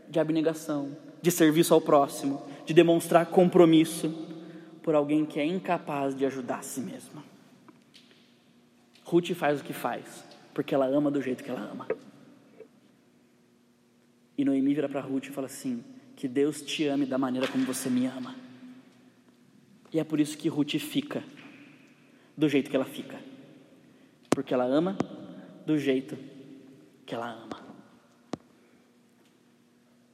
de 0.09 0.19
abnegação, 0.19 0.97
de 1.21 1.29
serviço 1.29 1.71
ao 1.71 1.79
próximo, 1.79 2.41
de 2.65 2.73
demonstrar 2.73 3.25
compromisso 3.27 4.11
por 4.81 4.95
alguém 4.95 5.25
que 5.25 5.39
é 5.39 5.45
incapaz 5.45 6.15
de 6.15 6.25
ajudar 6.25 6.59
a 6.59 6.61
si 6.61 6.81
mesma. 6.81 7.23
Ruth 9.03 9.33
faz 9.33 9.61
o 9.61 9.63
que 9.63 9.73
faz, 9.73 10.23
porque 10.53 10.73
ela 10.73 10.85
ama 10.85 11.11
do 11.11 11.21
jeito 11.21 11.43
que 11.43 11.49
ela 11.49 11.61
ama. 11.61 11.87
E 14.37 14.43
Noemi 14.43 14.73
vira 14.73 14.89
para 14.89 15.01
Ruth 15.01 15.25
e 15.25 15.31
fala 15.31 15.47
assim: 15.47 15.83
Que 16.15 16.27
Deus 16.27 16.61
te 16.61 16.87
ame 16.87 17.05
da 17.05 17.17
maneira 17.17 17.47
como 17.47 17.65
você 17.65 17.89
me 17.89 18.05
ama. 18.07 18.35
E 19.91 19.99
é 19.99 20.03
por 20.03 20.19
isso 20.19 20.37
que 20.37 20.49
Ruth 20.49 20.79
fica 20.79 21.23
do 22.35 22.49
jeito 22.49 22.69
que 22.69 22.75
ela 22.75 22.85
fica, 22.85 23.19
porque 24.29 24.53
ela 24.53 24.65
ama 24.65 24.97
do 25.65 25.77
jeito 25.77 26.17
que 27.05 27.13
ela 27.13 27.29
ama. 27.29 27.61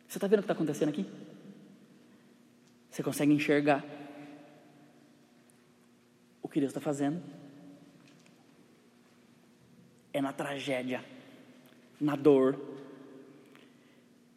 Você 0.07 0.17
está 0.17 0.27
vendo 0.27 0.39
o 0.39 0.41
que 0.41 0.45
está 0.45 0.53
acontecendo 0.53 0.89
aqui? 0.89 1.05
Você 2.89 3.03
consegue 3.03 3.31
enxergar 3.31 3.85
o 6.41 6.47
que 6.47 6.59
Deus 6.59 6.71
está 6.71 6.81
fazendo? 6.81 7.21
É 10.11 10.21
na 10.21 10.33
tragédia, 10.33 11.03
na 12.01 12.15
dor, 12.15 12.59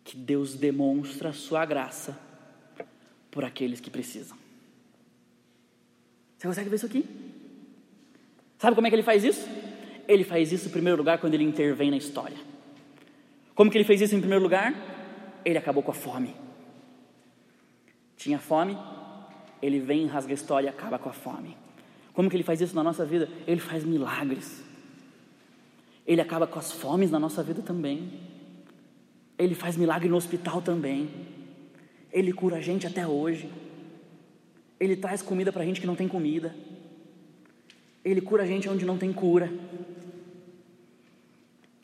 que 0.04 0.16
Deus 0.16 0.54
demonstra 0.54 1.30
a 1.30 1.32
sua 1.32 1.64
graça 1.64 2.18
por 3.30 3.44
aqueles 3.44 3.80
que 3.80 3.90
precisam. 3.90 4.36
Você 6.36 6.46
consegue 6.46 6.68
ver 6.68 6.76
isso 6.76 6.86
aqui? 6.86 7.06
Sabe 8.58 8.74
como 8.74 8.86
é 8.86 8.90
que 8.90 8.96
ele 8.96 9.02
faz 9.02 9.24
isso? 9.24 9.48
Ele 10.06 10.24
faz 10.24 10.52
isso 10.52 10.68
em 10.68 10.70
primeiro 10.72 10.98
lugar 10.98 11.18
quando 11.18 11.34
ele 11.34 11.44
intervém 11.44 11.90
na 11.90 11.96
história. 11.96 12.36
Como 13.54 13.70
que 13.70 13.78
ele 13.78 13.84
fez 13.84 14.00
isso 14.00 14.14
em 14.14 14.20
primeiro 14.20 14.42
lugar? 14.42 14.74
Ele 15.44 15.56
acabou 15.56 15.82
com 15.82 15.90
a 15.90 15.94
fome. 15.94 16.41
Tinha 18.22 18.38
fome, 18.38 18.78
ele 19.61 19.80
vem, 19.80 20.06
rasga 20.06 20.32
a 20.32 20.35
história 20.35 20.68
e 20.68 20.70
acaba 20.70 20.96
com 20.96 21.08
a 21.08 21.12
fome. 21.12 21.56
Como 22.12 22.30
que 22.30 22.37
ele 22.37 22.44
faz 22.44 22.61
isso 22.61 22.72
na 22.72 22.82
nossa 22.85 23.04
vida? 23.04 23.28
Ele 23.48 23.58
faz 23.58 23.85
milagres. 23.85 24.62
Ele 26.06 26.20
acaba 26.20 26.46
com 26.46 26.56
as 26.56 26.70
fomes 26.70 27.11
na 27.11 27.18
nossa 27.18 27.42
vida 27.42 27.62
também. 27.62 28.12
Ele 29.37 29.56
faz 29.56 29.76
milagre 29.76 30.08
no 30.08 30.14
hospital 30.14 30.62
também. 30.62 31.11
Ele 32.12 32.32
cura 32.32 32.58
a 32.58 32.61
gente 32.61 32.87
até 32.87 33.04
hoje. 33.04 33.50
Ele 34.78 34.94
traz 34.94 35.20
comida 35.20 35.50
para 35.52 35.62
a 35.62 35.66
gente 35.66 35.80
que 35.80 35.87
não 35.88 35.96
tem 35.96 36.06
comida. 36.06 36.54
Ele 38.04 38.20
cura 38.20 38.44
a 38.44 38.46
gente 38.46 38.68
onde 38.68 38.85
não 38.85 38.98
tem 38.98 39.12
cura. 39.12 39.52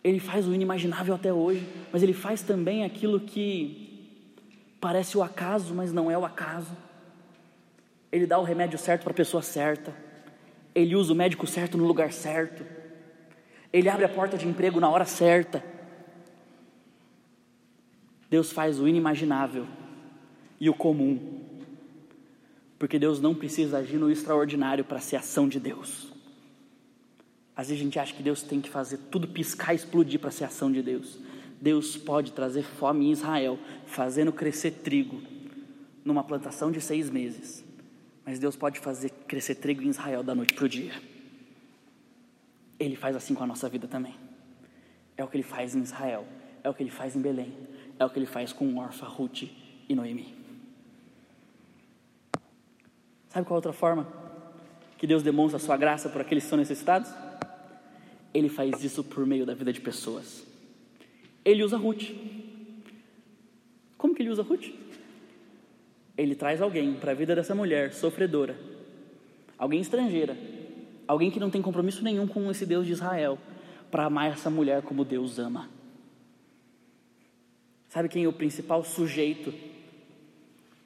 Ele 0.04 0.20
faz 0.20 0.46
o 0.46 0.54
inimaginável 0.54 1.16
até 1.16 1.32
hoje, 1.32 1.66
mas 1.92 2.00
ele 2.04 2.12
faz 2.12 2.42
também 2.42 2.84
aquilo 2.84 3.18
que 3.18 3.87
Parece 4.80 5.18
o 5.18 5.22
acaso, 5.22 5.74
mas 5.74 5.92
não 5.92 6.10
é 6.10 6.16
o 6.16 6.24
acaso. 6.24 6.76
Ele 8.12 8.26
dá 8.26 8.38
o 8.38 8.44
remédio 8.44 8.78
certo 8.78 9.02
para 9.02 9.12
a 9.12 9.16
pessoa 9.16 9.42
certa. 9.42 9.94
Ele 10.74 10.94
usa 10.94 11.12
o 11.12 11.16
médico 11.16 11.46
certo 11.46 11.76
no 11.76 11.84
lugar 11.84 12.12
certo. 12.12 12.64
Ele 13.72 13.88
abre 13.88 14.04
a 14.04 14.08
porta 14.08 14.38
de 14.38 14.46
emprego 14.46 14.80
na 14.80 14.88
hora 14.88 15.04
certa. 15.04 15.62
Deus 18.30 18.52
faz 18.52 18.78
o 18.78 18.86
inimaginável 18.86 19.66
e 20.60 20.70
o 20.70 20.74
comum. 20.74 21.40
Porque 22.78 22.98
Deus 22.98 23.20
não 23.20 23.34
precisa 23.34 23.78
agir 23.78 23.96
no 23.96 24.10
extraordinário 24.10 24.84
para 24.84 25.00
ser 25.00 25.16
ação 25.16 25.48
de 25.48 25.58
Deus. 25.58 26.12
Às 27.56 27.68
vezes 27.68 27.80
a 27.80 27.84
gente 27.84 27.98
acha 27.98 28.14
que 28.14 28.22
Deus 28.22 28.42
tem 28.42 28.60
que 28.60 28.70
fazer 28.70 28.98
tudo 29.10 29.26
piscar 29.26 29.72
e 29.72 29.76
explodir 29.76 30.20
para 30.20 30.30
ser 30.30 30.44
ação 30.44 30.70
de 30.70 30.80
Deus. 30.80 31.18
Deus 31.60 31.96
pode 31.96 32.32
trazer 32.32 32.62
fome 32.62 33.06
em 33.06 33.12
Israel, 33.12 33.58
fazendo 33.86 34.32
crescer 34.32 34.70
trigo 34.70 35.20
numa 36.04 36.22
plantação 36.22 36.70
de 36.70 36.80
seis 36.80 37.10
meses. 37.10 37.64
Mas 38.24 38.38
Deus 38.38 38.56
pode 38.56 38.78
fazer 38.78 39.10
crescer 39.26 39.56
trigo 39.56 39.82
em 39.82 39.88
Israel 39.88 40.22
da 40.22 40.34
noite 40.34 40.54
para 40.54 40.64
o 40.64 40.68
dia. 40.68 40.92
Ele 42.78 42.94
faz 42.94 43.16
assim 43.16 43.34
com 43.34 43.42
a 43.42 43.46
nossa 43.46 43.68
vida 43.68 43.88
também. 43.88 44.14
É 45.16 45.24
o 45.24 45.28
que 45.28 45.36
ele 45.36 45.42
faz 45.42 45.74
em 45.74 45.82
Israel, 45.82 46.26
é 46.62 46.70
o 46.70 46.74
que 46.74 46.82
ele 46.82 46.90
faz 46.90 47.16
em 47.16 47.20
Belém, 47.20 47.52
é 47.98 48.04
o 48.04 48.10
que 48.10 48.18
ele 48.18 48.26
faz 48.26 48.52
com 48.52 48.78
Orfa, 48.78 49.06
Ruth 49.06 49.44
e 49.88 49.94
Noemi. 49.94 50.34
Sabe 53.28 53.46
qual 53.46 53.56
outra 53.56 53.72
forma 53.72 54.06
que 54.96 55.06
Deus 55.06 55.22
demonstra 55.22 55.56
a 55.56 55.60
sua 55.60 55.76
graça 55.76 56.08
por 56.08 56.20
aqueles 56.20 56.44
que 56.44 56.50
são 56.50 56.58
necessitados? 56.58 57.10
Ele 58.32 58.48
faz 58.48 58.82
isso 58.84 59.02
por 59.02 59.26
meio 59.26 59.44
da 59.44 59.54
vida 59.54 59.72
de 59.72 59.80
pessoas. 59.80 60.47
Ele 61.48 61.64
usa 61.64 61.78
Ruth. 61.78 62.10
Como 63.96 64.14
que 64.14 64.20
ele 64.20 64.28
usa 64.28 64.42
Ruth? 64.42 64.66
Ele 66.14 66.34
traz 66.34 66.60
alguém 66.60 66.92
para 66.92 67.12
a 67.12 67.14
vida 67.14 67.34
dessa 67.34 67.54
mulher 67.54 67.94
sofredora, 67.94 68.54
alguém 69.56 69.80
estrangeira, 69.80 70.36
alguém 71.06 71.30
que 71.30 71.40
não 71.40 71.48
tem 71.48 71.62
compromisso 71.62 72.04
nenhum 72.04 72.28
com 72.28 72.50
esse 72.50 72.66
Deus 72.66 72.84
de 72.84 72.92
Israel, 72.92 73.38
para 73.90 74.04
amar 74.04 74.30
essa 74.30 74.50
mulher 74.50 74.82
como 74.82 75.06
Deus 75.06 75.38
ama. 75.38 75.70
Sabe 77.88 78.10
quem 78.10 78.24
é 78.24 78.28
o 78.28 78.32
principal 78.32 78.84
sujeito 78.84 79.54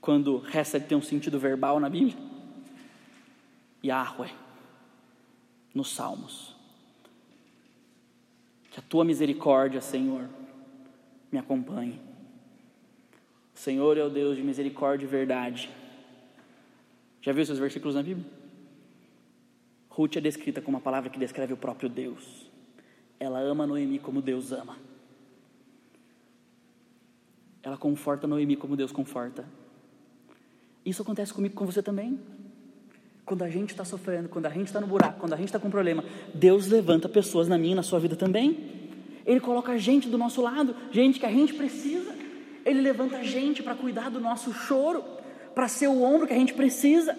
quando 0.01 0.45
Hesed 0.47 0.87
tem 0.87 0.97
um 0.97 1.03
sentido 1.03 1.41
verbal 1.41 1.81
na 1.81 1.91
Bíblia? 1.91 2.17
Yahweh, 3.85 4.31
nos 5.75 5.89
Salmos. 5.93 6.55
Que 8.71 8.79
a 8.79 8.83
tua 8.83 9.05
misericórdia, 9.05 9.81
Senhor, 9.81 10.29
me 11.33 11.39
acompanhe. 11.39 11.99
O 13.55 13.59
Senhor 13.59 13.97
é 13.97 14.05
o 14.05 14.11
Deus 14.11 14.37
de 14.37 14.43
misericórdia 14.43 15.07
e 15.07 15.09
verdade. 15.09 15.71
Já 17.23 17.33
viu 17.33 17.43
esses 17.43 17.59
versículos 17.59 17.95
na 17.95 18.03
Bíblia? 18.03 18.27
Ruth 19.89 20.17
é 20.17 20.21
descrita 20.21 20.61
como 20.61 20.77
uma 20.77 20.83
palavra 20.83 21.11
que 21.11 21.19
descreve 21.19 21.53
o 21.53 21.57
próprio 21.57 21.89
Deus. 21.89 22.51
Ela 23.19 23.41
ama 23.41 23.67
Noemi 23.67 23.99
como 23.99 24.21
Deus 24.21 24.53
ama. 24.53 24.77
Ela 27.63 27.77
conforta 27.77 28.27
Noemi 28.27 28.57
como 28.57 28.77
Deus 28.77 28.91
conforta. 28.91 29.45
Isso 30.85 31.03
acontece 31.03 31.33
comigo 31.33 31.55
com 31.55 31.65
você 31.65 31.83
também. 31.83 32.19
Quando 33.25 33.43
a 33.43 33.49
gente 33.49 33.71
está 33.71 33.85
sofrendo, 33.85 34.29
quando 34.29 34.47
a 34.47 34.51
gente 34.51 34.67
está 34.67 34.81
no 34.81 34.87
buraco, 34.87 35.21
quando 35.21 35.35
a 35.35 35.37
gente 35.37 35.47
está 35.47 35.61
com 35.61 35.71
problema, 35.71 36.05
Deus 36.35 36.67
levanta 36.67 37.09
pessoas 37.09 37.47
na 37.47 37.57
minha 37.57 37.73
e 37.73 37.77
na 37.77 37.83
sua 37.83 38.01
vida 38.01 38.17
também. 38.17 38.82
Ele 39.25 39.41
coloca 39.41 39.79
gente 39.79 40.09
do 40.09 40.19
nosso 40.19 40.41
lado, 40.41 40.75
gente 40.91 41.21
que 41.21 41.27
a 41.27 41.31
gente 41.31 41.55
precisa. 41.55 42.15
Ele 42.65 42.81
levanta 42.81 43.23
gente 43.23 43.63
para 43.63 43.75
cuidar 43.75 44.11
do 44.11 44.21
nosso 44.21 44.53
choro, 44.53 45.05
para 45.55 45.69
ser 45.69 45.89
o 45.89 46.03
ombro 46.03 46.27
que 46.27 46.33
a 46.33 46.39
gente 46.39 46.55
precisa. 46.55 47.17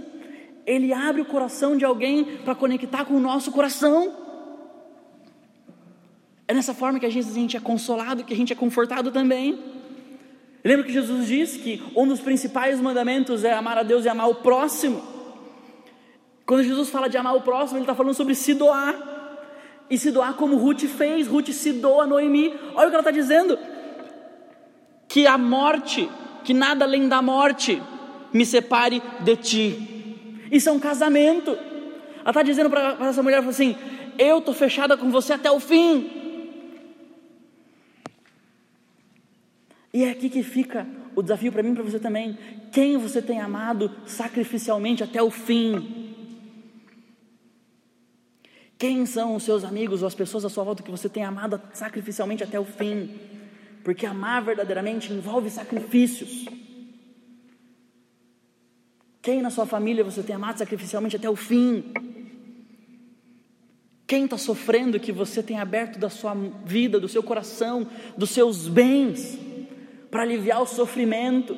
Ele 0.65 0.93
abre 0.93 1.21
o 1.21 1.25
coração 1.25 1.75
de 1.77 1.85
alguém 1.85 2.37
para 2.43 2.55
conectar 2.55 3.05
com 3.05 3.15
o 3.15 3.19
nosso 3.19 3.51
coração. 3.51 4.15
É 6.47 6.53
nessa 6.53 6.73
forma 6.73 6.99
que 6.99 7.05
a 7.05 7.09
a 7.09 7.11
gente 7.11 7.57
é 7.57 7.59
consolado, 7.59 8.23
que 8.23 8.33
a 8.33 8.37
gente 8.37 8.51
é 8.51 8.55
confortado 8.55 9.11
também. 9.11 9.59
Lembra 10.63 10.85
que 10.85 10.93
Jesus 10.93 11.27
disse 11.27 11.59
que 11.59 11.81
um 11.95 12.07
dos 12.07 12.21
principais 12.21 12.79
mandamentos 12.79 13.43
é 13.43 13.53
amar 13.53 13.77
a 13.77 13.83
Deus 13.83 14.05
e 14.05 14.09
amar 14.09 14.29
o 14.29 14.35
próximo? 14.35 15.03
Quando 16.45 16.63
Jesus 16.63 16.89
fala 16.89 17.09
de 17.09 17.17
amar 17.17 17.35
o 17.35 17.41
próximo, 17.41 17.77
ele 17.77 17.83
está 17.83 17.95
falando 17.95 18.13
sobre 18.13 18.35
se 18.35 18.53
doar. 18.53 19.12
E 19.93 19.97
se 19.99 20.09
doar 20.09 20.33
como 20.33 20.55
Ruth 20.55 20.85
fez. 20.85 21.27
Ruth 21.27 21.49
se 21.49 21.71
doa 21.71 22.07
Noemi. 22.07 22.51
Olha 22.73 22.87
o 22.87 22.89
que 22.89 22.95
ela 22.95 23.07
está 23.07 23.11
dizendo: 23.11 23.59
que 25.07 25.27
a 25.27 25.37
morte, 25.37 26.09
que 26.43 26.51
nada 26.51 26.83
além 26.83 27.07
da 27.07 27.21
morte, 27.21 27.79
me 28.33 28.43
separe 28.43 29.03
de 29.19 29.35
ti. 29.35 30.39
Isso 30.51 30.67
é 30.67 30.71
um 30.71 30.79
casamento. 30.79 31.51
Ela 31.51 32.29
está 32.31 32.41
dizendo 32.41 32.71
para 32.71 32.97
essa 33.01 33.21
mulher 33.21 33.47
assim: 33.47 33.75
eu 34.17 34.39
estou 34.39 34.55
fechada 34.55 34.97
com 34.97 35.11
você 35.11 35.33
até 35.33 35.51
o 35.51 35.59
fim. 35.59 36.09
E 39.93 40.05
é 40.05 40.09
aqui 40.09 40.27
que 40.27 40.41
fica 40.41 40.87
o 41.15 41.21
desafio 41.21 41.51
para 41.51 41.61
mim 41.61 41.73
e 41.73 41.75
para 41.75 41.83
você 41.83 41.99
também. 41.99 42.35
Quem 42.71 42.97
você 42.97 43.21
tem 43.21 43.39
amado 43.39 43.91
sacrificialmente 44.07 45.03
até 45.03 45.21
o 45.21 45.29
fim? 45.29 46.12
Quem 48.83 49.05
são 49.05 49.33
os 49.33 49.43
seus 49.43 49.63
amigos 49.63 50.01
ou 50.01 50.07
as 50.09 50.13
pessoas 50.13 50.43
à 50.43 50.49
sua 50.49 50.65
volta 50.65 50.83
que 50.83 50.91
você 50.91 51.07
tem 51.07 51.23
amado 51.23 51.61
sacrificialmente 51.71 52.43
até 52.43 52.59
o 52.59 52.65
fim? 52.65 53.17
Porque 53.81 54.05
amar 54.05 54.43
verdadeiramente 54.43 55.13
envolve 55.13 55.49
sacrifícios. 55.49 56.43
Quem 59.21 59.41
na 59.41 59.49
sua 59.49 59.65
família 59.65 60.03
você 60.03 60.21
tem 60.21 60.35
amado 60.35 60.57
sacrificialmente 60.57 61.15
até 61.15 61.29
o 61.29 61.35
fim? 61.37 61.93
Quem 64.05 64.25
está 64.25 64.37
sofrendo 64.37 64.99
que 64.99 65.13
você 65.13 65.41
tem 65.41 65.61
aberto 65.61 65.97
da 65.97 66.09
sua 66.09 66.35
vida, 66.65 66.99
do 66.99 67.07
seu 67.07 67.23
coração, 67.23 67.87
dos 68.17 68.31
seus 68.31 68.67
bens, 68.67 69.39
para 70.11 70.23
aliviar 70.23 70.61
o 70.61 70.67
sofrimento? 70.67 71.55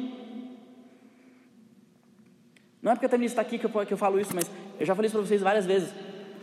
Não 2.84 2.92
é 2.92 2.94
porque 2.94 3.08
a 3.08 3.10
Tamir 3.10 3.26
está 3.26 3.42
aqui 3.42 3.58
que 3.58 3.66
eu, 3.66 3.72
que 3.84 3.94
eu 3.96 3.98
falo 3.98 4.20
isso, 4.20 4.36
mas 4.36 4.46
eu 4.80 4.86
já 4.86 4.94
falei 4.94 5.08
isso 5.08 5.18
para 5.18 5.26
vocês 5.26 5.42
várias 5.42 5.66
vezes. 5.66 5.92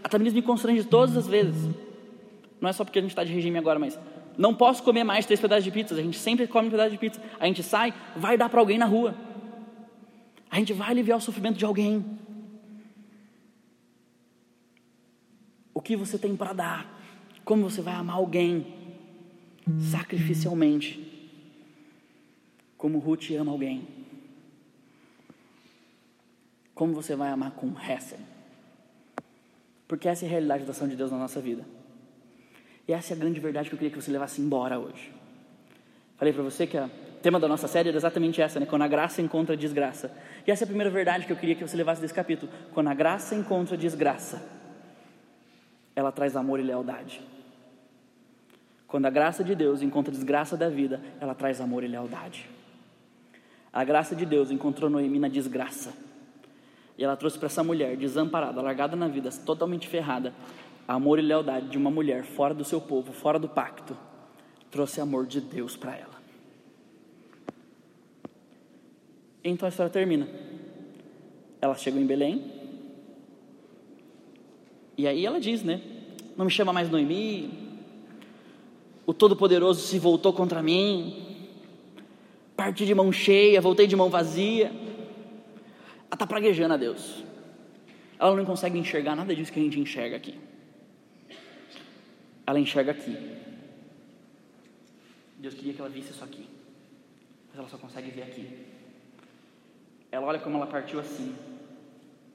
A 0.02 0.08
Tamires 0.08 0.34
me 0.34 0.42
constrange 0.42 0.84
todas 0.84 1.16
as 1.16 1.26
vezes. 1.26 1.74
Não 2.60 2.68
é 2.68 2.72
só 2.72 2.84
porque 2.84 2.98
a 2.98 3.02
gente 3.02 3.10
está 3.10 3.24
de 3.24 3.32
regime 3.32 3.58
agora, 3.58 3.78
mas 3.78 3.98
não 4.36 4.54
posso 4.54 4.82
comer 4.82 5.04
mais 5.04 5.26
três 5.26 5.40
pedaços 5.40 5.64
de 5.64 5.70
pizza. 5.70 5.94
A 5.94 6.02
gente 6.02 6.18
sempre 6.18 6.46
come 6.46 6.68
um 6.68 6.70
pedaço 6.70 6.90
de 6.90 6.98
pizza. 6.98 7.20
A 7.38 7.46
gente 7.46 7.62
sai, 7.62 7.92
vai 8.16 8.36
dar 8.36 8.48
para 8.48 8.60
alguém 8.60 8.78
na 8.78 8.86
rua. 8.86 9.14
A 10.50 10.56
gente 10.56 10.72
vai 10.72 10.90
aliviar 10.90 11.18
o 11.18 11.20
sofrimento 11.20 11.56
de 11.56 11.64
alguém. 11.64 12.04
O 15.74 15.80
que 15.80 15.96
você 15.96 16.18
tem 16.18 16.36
para 16.36 16.52
dar? 16.52 17.00
Como 17.44 17.68
você 17.68 17.80
vai 17.80 17.94
amar 17.94 18.16
alguém 18.16 18.66
sacrificialmente? 19.90 21.08
Como 22.76 22.98
Ruth 22.98 23.30
ama 23.30 23.52
alguém? 23.52 23.86
Como 26.74 26.94
você 26.94 27.14
vai 27.14 27.30
amar 27.30 27.52
com 27.52 27.72
Hesed? 27.78 28.31
Porque 29.92 30.08
essa 30.08 30.24
é 30.24 30.26
a 30.26 30.30
realidade 30.30 30.64
da 30.64 30.70
ação 30.70 30.88
de 30.88 30.96
Deus 30.96 31.12
na 31.12 31.18
nossa 31.18 31.38
vida. 31.38 31.66
E 32.88 32.94
essa 32.94 33.12
é 33.12 33.14
a 33.14 33.18
grande 33.18 33.38
verdade 33.38 33.68
que 33.68 33.74
eu 33.74 33.78
queria 33.78 33.90
que 33.90 34.00
você 34.00 34.10
levasse 34.10 34.40
embora 34.40 34.78
hoje. 34.78 35.12
Falei 36.16 36.32
para 36.32 36.42
você 36.42 36.66
que 36.66 36.78
o 36.78 36.90
tema 37.20 37.38
da 37.38 37.46
nossa 37.46 37.68
série 37.68 37.90
era 37.90 37.98
exatamente 37.98 38.40
essa, 38.40 38.58
né? 38.58 38.64
Quando 38.64 38.80
a 38.80 38.88
graça 38.88 39.20
encontra 39.20 39.54
a 39.54 39.58
desgraça. 39.58 40.10
E 40.46 40.50
essa 40.50 40.62
é 40.62 40.64
a 40.64 40.66
primeira 40.66 40.88
verdade 40.88 41.26
que 41.26 41.32
eu 41.34 41.36
queria 41.36 41.54
que 41.54 41.60
você 41.60 41.76
levasse 41.76 42.00
desse 42.00 42.14
capítulo. 42.14 42.50
Quando 42.72 42.88
a 42.88 42.94
graça 42.94 43.34
encontra 43.34 43.74
a 43.74 43.78
desgraça, 43.78 44.42
ela 45.94 46.10
traz 46.10 46.36
amor 46.36 46.58
e 46.58 46.62
lealdade. 46.62 47.20
Quando 48.88 49.04
a 49.04 49.10
graça 49.10 49.44
de 49.44 49.54
Deus 49.54 49.82
encontra 49.82 50.10
a 50.10 50.14
desgraça 50.14 50.56
da 50.56 50.70
vida, 50.70 51.02
ela 51.20 51.34
traz 51.34 51.60
amor 51.60 51.84
e 51.84 51.86
lealdade. 51.86 52.48
A 53.70 53.84
graça 53.84 54.16
de 54.16 54.24
Deus 54.24 54.50
encontrou 54.50 54.88
Noemi 54.88 55.18
na 55.18 55.28
desgraça 55.28 55.92
e 57.02 57.04
ela 57.04 57.16
trouxe 57.16 57.36
para 57.36 57.46
essa 57.46 57.64
mulher, 57.64 57.96
desamparada, 57.96 58.62
largada 58.62 58.94
na 58.94 59.08
vida, 59.08 59.28
totalmente 59.44 59.88
ferrada, 59.88 60.32
amor 60.86 61.18
e 61.18 61.22
lealdade 61.22 61.68
de 61.68 61.76
uma 61.76 61.90
mulher 61.90 62.22
fora 62.22 62.54
do 62.54 62.64
seu 62.64 62.80
povo, 62.80 63.12
fora 63.12 63.40
do 63.40 63.48
pacto. 63.48 63.96
Trouxe 64.70 65.00
amor 65.00 65.26
de 65.26 65.40
Deus 65.40 65.76
para 65.76 65.96
ela. 65.96 66.22
Então 69.42 69.66
a 69.66 69.70
história 69.70 69.90
termina. 69.90 70.28
Ela 71.60 71.74
chegou 71.74 72.00
em 72.00 72.06
Belém. 72.06 72.52
E 74.96 75.08
aí 75.08 75.26
ela 75.26 75.40
diz, 75.40 75.64
né? 75.64 75.82
Não 76.36 76.44
me 76.44 76.52
chama 76.52 76.72
mais 76.72 76.88
Noemi. 76.88 77.50
O 79.04 79.12
Todo-Poderoso 79.12 79.80
se 79.80 79.98
voltou 79.98 80.32
contra 80.32 80.62
mim. 80.62 81.36
Parti 82.54 82.86
de 82.86 82.94
mão 82.94 83.10
cheia, 83.10 83.60
voltei 83.60 83.88
de 83.88 83.96
mão 83.96 84.08
vazia. 84.08 84.70
Ela 86.12 86.16
está 86.16 86.26
praguejando 86.26 86.74
a 86.74 86.76
Deus. 86.76 87.24
Ela 88.18 88.36
não 88.36 88.44
consegue 88.44 88.78
enxergar 88.78 89.16
nada 89.16 89.34
disso 89.34 89.50
que 89.50 89.58
a 89.58 89.62
gente 89.62 89.80
enxerga 89.80 90.14
aqui. 90.14 90.38
Ela 92.46 92.60
enxerga 92.60 92.92
aqui. 92.92 93.16
Deus 95.38 95.54
queria 95.54 95.72
que 95.72 95.80
ela 95.80 95.88
visse 95.88 96.10
isso 96.10 96.22
aqui. 96.22 96.46
Mas 97.48 97.58
ela 97.58 97.66
só 97.66 97.78
consegue 97.78 98.10
ver 98.10 98.24
aqui. 98.24 98.46
Ela 100.10 100.26
olha 100.26 100.38
como 100.38 100.58
ela 100.58 100.66
partiu 100.66 101.00
assim. 101.00 101.34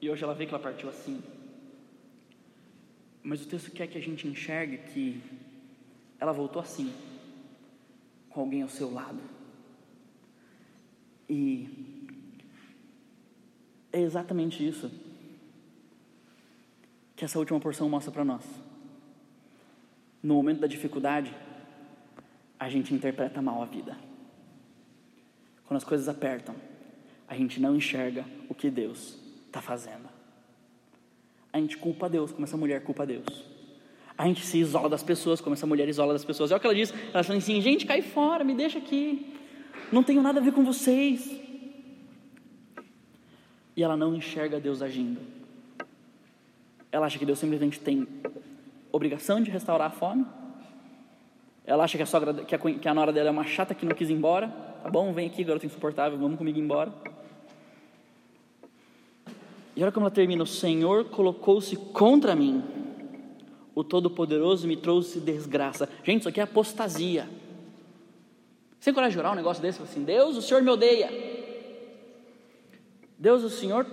E 0.02 0.10
hoje 0.10 0.24
ela 0.24 0.34
vê 0.34 0.48
que 0.48 0.56
ela 0.56 0.64
partiu 0.64 0.90
assim. 0.90 1.22
Mas 3.22 3.44
o 3.44 3.48
texto 3.48 3.70
quer 3.70 3.86
que 3.86 4.00
a 4.00 4.02
gente 4.02 4.28
enxergue 4.28 4.80
que 4.92 5.22
ela 6.20 6.32
voltou 6.32 6.64
assim, 6.64 6.92
com 8.32 8.42
alguém 8.42 8.64
ao 8.64 8.70
seu 8.70 8.92
lado. 8.92 9.22
E 11.30 11.97
é 13.98 14.02
exatamente 14.02 14.66
isso 14.66 14.90
que 17.16 17.26
essa 17.26 17.40
última 17.40 17.60
porção 17.60 17.90
mostra 17.90 18.12
para 18.12 18.24
nós. 18.24 18.44
no 20.22 20.36
momento 20.36 20.60
da 20.60 20.68
dificuldade, 20.68 21.34
a 22.60 22.70
gente 22.70 22.94
interpreta 22.94 23.42
mal 23.42 23.62
a 23.62 23.66
vida. 23.66 23.98
Quando 25.66 25.78
as 25.78 25.84
coisas 25.84 26.08
apertam, 26.10 26.56
a 27.28 27.36
gente 27.36 27.60
não 27.60 27.76
enxerga 27.76 28.26
o 28.50 28.54
que 28.54 28.70
Deus 28.70 29.18
está 29.46 29.62
fazendo. 29.62 30.08
A 31.52 31.60
gente 31.60 31.78
culpa 31.78 32.10
Deus, 32.10 32.32
como 32.32 32.46
essa 32.46 32.58
mulher 32.58 32.84
culpa 32.84 33.06
Deus. 33.06 33.26
A 34.18 34.26
gente 34.28 34.46
se 34.46 34.58
isola 34.58 34.90
das 34.90 35.04
pessoas, 35.04 35.40
como 35.40 35.54
essa 35.54 35.66
mulher 35.66 35.88
isola 35.88 36.14
das 36.14 36.26
pessoas. 36.26 36.52
É 36.52 36.56
o 36.56 36.60
que 36.60 36.66
ela 36.66 36.76
diz. 36.76 36.94
Ela 37.14 37.24
fala 37.24 37.38
assim: 37.38 37.62
gente, 37.62 37.86
cai 37.86 38.02
fora, 38.02 38.44
me 38.44 38.54
deixa 38.54 38.80
aqui. 38.80 39.34
Não 39.92 40.04
tenho 40.04 40.22
nada 40.22 40.40
a 40.40 40.44
ver 40.44 40.52
com 40.52 40.64
vocês. 40.64 41.47
E 43.78 43.84
ela 43.84 43.96
não 43.96 44.16
enxerga 44.16 44.60
Deus 44.60 44.82
agindo. 44.82 45.22
Ela 46.92 47.06
acha 47.06 47.20
que 47.20 47.26
Deus 47.26 47.38
simplesmente 47.38 47.80
tem 47.80 48.08
obrigação 48.92 49.40
de 49.40 49.52
restaurar 49.52 49.88
a 49.88 49.92
fome. 49.92 50.26
Ela 51.64 51.84
acha 51.84 51.96
que 51.96 52.02
a, 52.02 52.06
sogra, 52.08 52.34
que 52.34 52.56
a, 52.56 52.58
que 52.58 52.88
a 52.88 52.94
nora 52.94 53.14
dela 53.14 53.28
é 53.28 53.32
uma 53.32 53.46
chata 53.46 53.76
que 53.76 53.86
não 53.86 53.96
quis 53.96 54.10
ir 54.10 54.14
embora. 54.14 54.48
Tá 54.82 54.90
bom, 54.90 55.14
vem 55.14 55.28
aqui, 55.28 55.44
garota 55.44 55.68
insuportável, 55.68 56.18
vamos 56.18 56.40
comigo 56.40 56.58
embora. 56.58 56.92
E 59.76 59.84
olha 59.84 59.92
como 59.92 60.08
ela 60.08 60.16
termina: 60.16 60.42
O 60.42 60.48
Senhor 60.48 61.06
colocou-se 61.06 61.76
contra 61.76 62.36
mim, 62.36 62.64
o 63.76 63.84
Todo-Poderoso 63.84 64.68
me 64.68 64.76
trouxe 64.76 65.20
desgraça. 65.20 65.88
Gente, 66.04 66.22
isso 66.22 66.30
aqui 66.30 66.40
é 66.40 66.44
apostasia. 66.44 67.30
Sem 68.80 68.92
coragem 68.92 69.14
de 69.14 69.20
orar 69.20 69.34
um 69.34 69.36
negócio 69.36 69.62
desse, 69.62 69.84
assim: 69.84 70.04
Deus, 70.04 70.36
o 70.36 70.42
Senhor 70.42 70.64
me 70.64 70.72
odeia. 70.72 71.27
Deus, 73.18 73.44
o 73.44 73.50
Senhor, 73.50 73.86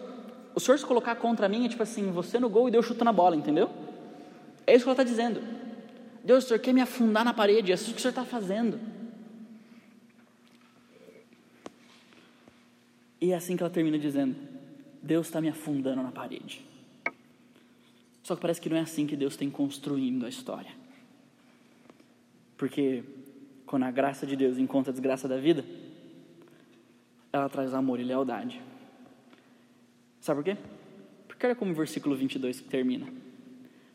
o 0.55 0.61
Senhor 0.61 0.79
se 0.79 0.85
colocar 0.85 1.17
contra 1.17 1.49
mim 1.49 1.65
é 1.65 1.69
tipo 1.69 1.83
assim: 1.83 2.11
você 2.11 2.39
no 2.39 2.49
gol 2.49 2.69
e 2.69 2.71
Deus 2.71 2.87
chutando 2.87 3.11
a 3.11 3.13
bola, 3.13 3.37
entendeu? 3.37 3.71
É 4.67 4.75
isso 4.75 4.85
que 4.85 4.91
ela 4.91 5.01
está 5.01 5.05
dizendo. 5.05 5.43
Deus, 6.23 6.45
o 6.45 6.49
Senhor 6.49 6.61
quer 6.61 6.73
me 6.73 6.81
afundar 6.81 7.25
na 7.25 7.35
parede, 7.35 7.71
é 7.71 7.75
isso 7.75 7.93
que 7.93 7.99
o 7.99 8.01
Senhor 8.01 8.11
está 8.11 8.25
fazendo. 8.25 8.79
E 13.21 13.33
é 13.33 13.37
assim 13.37 13.57
que 13.57 13.63
ela 13.63 13.71
termina 13.71 13.99
dizendo: 13.99 14.37
Deus 15.03 15.27
está 15.27 15.41
me 15.41 15.49
afundando 15.49 16.03
na 16.03 16.13
parede. 16.13 16.65
Só 18.23 18.35
que 18.35 18.41
parece 18.41 18.61
que 18.61 18.71
não 18.71 18.77
é 18.77 18.81
assim 18.81 19.07
que 19.07 19.17
Deus 19.17 19.37
tem 19.37 19.51
construindo 19.51 20.25
a 20.25 20.29
história. 20.29 20.71
Porque 22.57 23.05
quando 23.67 23.83
a 23.83 23.91
graça 23.91 24.27
de 24.27 24.37
Deus 24.37 24.57
encontra 24.57 24.91
a 24.91 24.93
desgraça 24.93 25.29
da 25.29 25.37
vida, 25.37 25.65
ela 27.33 27.49
traz 27.49 27.75
amor 27.75 28.01
e 28.01 28.05
lealdade. 28.05 28.63
Sabe 30.25 30.39
por 30.39 30.45
quê? 30.45 30.57
Porque 31.29 31.45
olha 31.45 31.55
como 31.55 31.71
o 31.71 31.75
versículo 31.75 32.17
22 32.17 32.63
termina. 32.63 33.07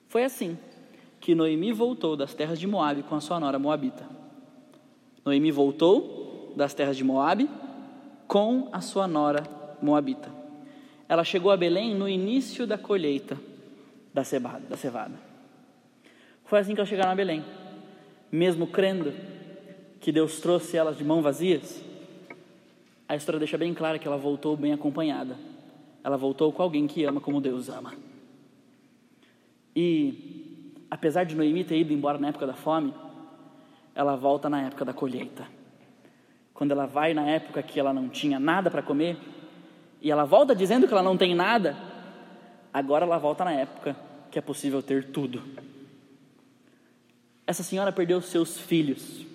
Foi 0.08 0.24
assim 0.24 0.60
que 1.20 1.34
Noemi 1.34 1.74
voltou 1.74 2.16
das 2.16 2.36
terras 2.36 2.60
de 2.60 2.68
Moabe 2.68 3.02
com 3.02 3.16
a 3.16 3.20
sua 3.20 3.40
nora 3.40 3.58
moabita. 3.58 4.08
Noemi 5.26 5.50
voltou 5.50 6.54
das 6.56 6.72
terras 6.72 6.96
de 6.96 7.04
Moabe 7.04 7.50
com 8.28 8.70
a 8.72 8.80
sua 8.80 9.08
nora 9.08 9.42
moabita. 9.82 10.32
Ela 11.08 11.24
chegou 11.24 11.50
a 11.50 11.58
Belém 11.58 11.96
no 11.96 12.08
início 12.08 12.68
da 12.68 12.78
colheita 12.78 13.36
da 14.14 14.24
cevada. 14.24 14.68
Da 14.70 14.78
cevada. 14.78 15.16
Foi 16.46 16.60
assim 16.60 16.76
que 16.76 16.80
elas 16.80 16.90
chegaram 16.90 17.10
a 17.10 17.16
Belém. 17.16 17.44
Mesmo 18.32 18.68
crendo 18.68 19.12
que 20.00 20.12
Deus 20.12 20.40
trouxe 20.40 20.78
elas 20.78 20.96
de 20.96 21.04
mãos 21.04 21.24
vazias, 21.24 21.84
a 23.08 23.16
história 23.16 23.40
deixa 23.40 23.58
bem 23.58 23.74
clara 23.74 23.98
que 23.98 24.08
ela 24.08 24.16
voltou 24.16 24.56
bem 24.56 24.74
acompanhada. 24.74 25.36
Ela 26.10 26.18
voltou 26.18 26.52
com 26.52 26.64
alguém 26.64 26.88
que 26.88 27.06
ama 27.06 27.22
como 27.22 27.40
Deus 27.40 27.70
ama. 27.70 27.94
E 29.76 30.74
apesar 30.90 31.24
de 31.24 31.36
Noemi 31.36 31.64
ter 31.64 31.78
ido 31.78 31.94
embora 31.94 32.18
na 32.18 32.30
época 32.30 32.48
da 32.48 32.56
fome, 32.56 32.92
ela 33.94 34.16
volta 34.16 34.50
na 34.50 34.64
época 34.64 34.84
da 34.84 34.92
colheita. 34.92 35.46
Quando 36.52 36.72
ela 36.72 36.88
vai 36.88 37.14
na 37.14 37.30
época 37.30 37.62
que 37.62 37.80
ela 37.80 37.94
não 37.94 38.10
tinha 38.10 38.40
nada 38.40 38.72
para 38.72 38.82
comer, 38.82 39.18
e 40.02 40.10
ela 40.10 40.26
volta 40.26 40.56
dizendo 40.56 40.88
que 40.88 40.94
ela 40.94 41.04
não 41.04 41.16
tem 41.16 41.36
nada, 41.36 41.78
agora 42.74 43.06
ela 43.06 43.20
volta 43.20 43.46
na 43.46 43.52
época 43.52 43.96
que 44.32 44.40
é 44.40 44.42
possível 44.42 44.82
ter 44.82 45.12
tudo. 45.12 45.44
Essa 47.46 47.62
senhora 47.62 47.92
perdeu 47.92 48.20
seus 48.20 48.58
filhos. 48.58 49.28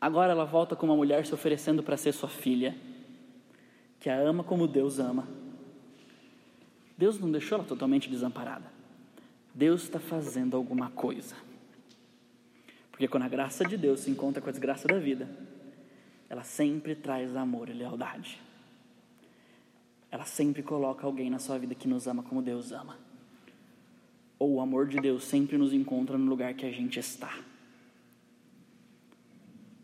Agora 0.00 0.32
ela 0.32 0.44
volta 0.44 0.74
com 0.74 0.84
uma 0.84 0.96
mulher 0.96 1.24
se 1.24 1.32
oferecendo 1.32 1.80
para 1.80 1.96
ser 1.96 2.10
sua 2.10 2.28
filha, 2.28 2.74
que 4.00 4.08
a 4.08 4.18
ama 4.18 4.44
como 4.44 4.66
Deus 4.66 4.98
ama. 4.98 5.26
Deus 6.96 7.18
não 7.18 7.30
deixou 7.30 7.58
ela 7.58 7.66
totalmente 7.66 8.08
desamparada. 8.10 8.66
Deus 9.54 9.82
está 9.82 9.98
fazendo 9.98 10.56
alguma 10.56 10.90
coisa. 10.90 11.36
Porque 12.90 13.08
quando 13.08 13.24
a 13.24 13.28
graça 13.28 13.64
de 13.64 13.76
Deus 13.76 14.00
se 14.00 14.10
encontra 14.10 14.42
com 14.42 14.48
a 14.48 14.52
desgraça 14.52 14.88
da 14.88 14.98
vida, 14.98 15.28
ela 16.28 16.42
sempre 16.42 16.94
traz 16.94 17.34
amor 17.36 17.68
e 17.68 17.72
lealdade. 17.72 18.40
Ela 20.10 20.24
sempre 20.24 20.62
coloca 20.62 21.06
alguém 21.06 21.30
na 21.30 21.38
sua 21.38 21.58
vida 21.58 21.74
que 21.74 21.86
nos 21.86 22.06
ama 22.06 22.22
como 22.22 22.42
Deus 22.42 22.72
ama. 22.72 22.96
Ou 24.38 24.54
o 24.54 24.60
amor 24.60 24.88
de 24.88 25.00
Deus 25.00 25.24
sempre 25.24 25.58
nos 25.58 25.72
encontra 25.72 26.16
no 26.16 26.26
lugar 26.26 26.54
que 26.54 26.66
a 26.66 26.70
gente 26.70 26.98
está. 26.98 27.38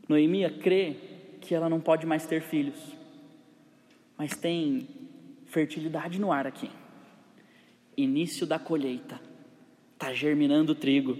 Noemia 0.08 0.50
crê 0.50 0.96
que 1.40 1.54
ela 1.54 1.68
não 1.68 1.80
pode 1.80 2.06
mais 2.06 2.26
ter 2.26 2.42
filhos, 2.42 2.78
mas 4.16 4.36
tem 4.36 4.88
fertilidade 5.46 6.18
no 6.18 6.32
ar 6.32 6.46
aqui. 6.46 6.70
Início 7.96 8.46
da 8.46 8.58
colheita, 8.58 9.20
está 9.92 10.12
germinando 10.12 10.72
o 10.72 10.74
trigo. 10.74 11.16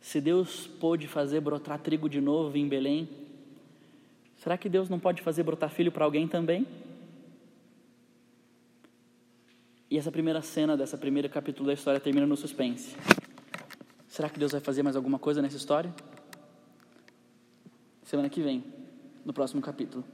Se 0.00 0.20
Deus 0.20 0.66
pôde 0.66 1.06
fazer 1.06 1.40
brotar 1.40 1.78
trigo 1.78 2.08
de 2.08 2.20
novo 2.20 2.56
em 2.56 2.68
Belém, 2.68 3.08
será 4.36 4.56
que 4.56 4.68
Deus 4.68 4.88
não 4.88 4.98
pode 4.98 5.22
fazer 5.22 5.42
brotar 5.42 5.70
filho 5.70 5.92
para 5.92 6.04
alguém 6.04 6.26
também? 6.26 6.66
E 9.90 9.98
essa 9.98 10.12
primeira 10.12 10.40
cena 10.40 10.76
dessa 10.76 10.96
primeira 10.96 11.28
capítulo 11.28 11.66
da 11.66 11.74
história 11.74 11.98
termina 11.98 12.26
no 12.26 12.36
suspense. 12.36 12.96
Será 14.06 14.28
que 14.28 14.38
Deus 14.38 14.52
vai 14.52 14.60
fazer 14.60 14.82
mais 14.82 14.96
alguma 14.96 15.18
coisa 15.18 15.42
nessa 15.42 15.56
história? 15.56 15.92
Semana 18.04 18.28
que 18.28 18.40
vem, 18.40 18.64
no 19.24 19.32
próximo 19.32 19.60
capítulo. 19.60 20.04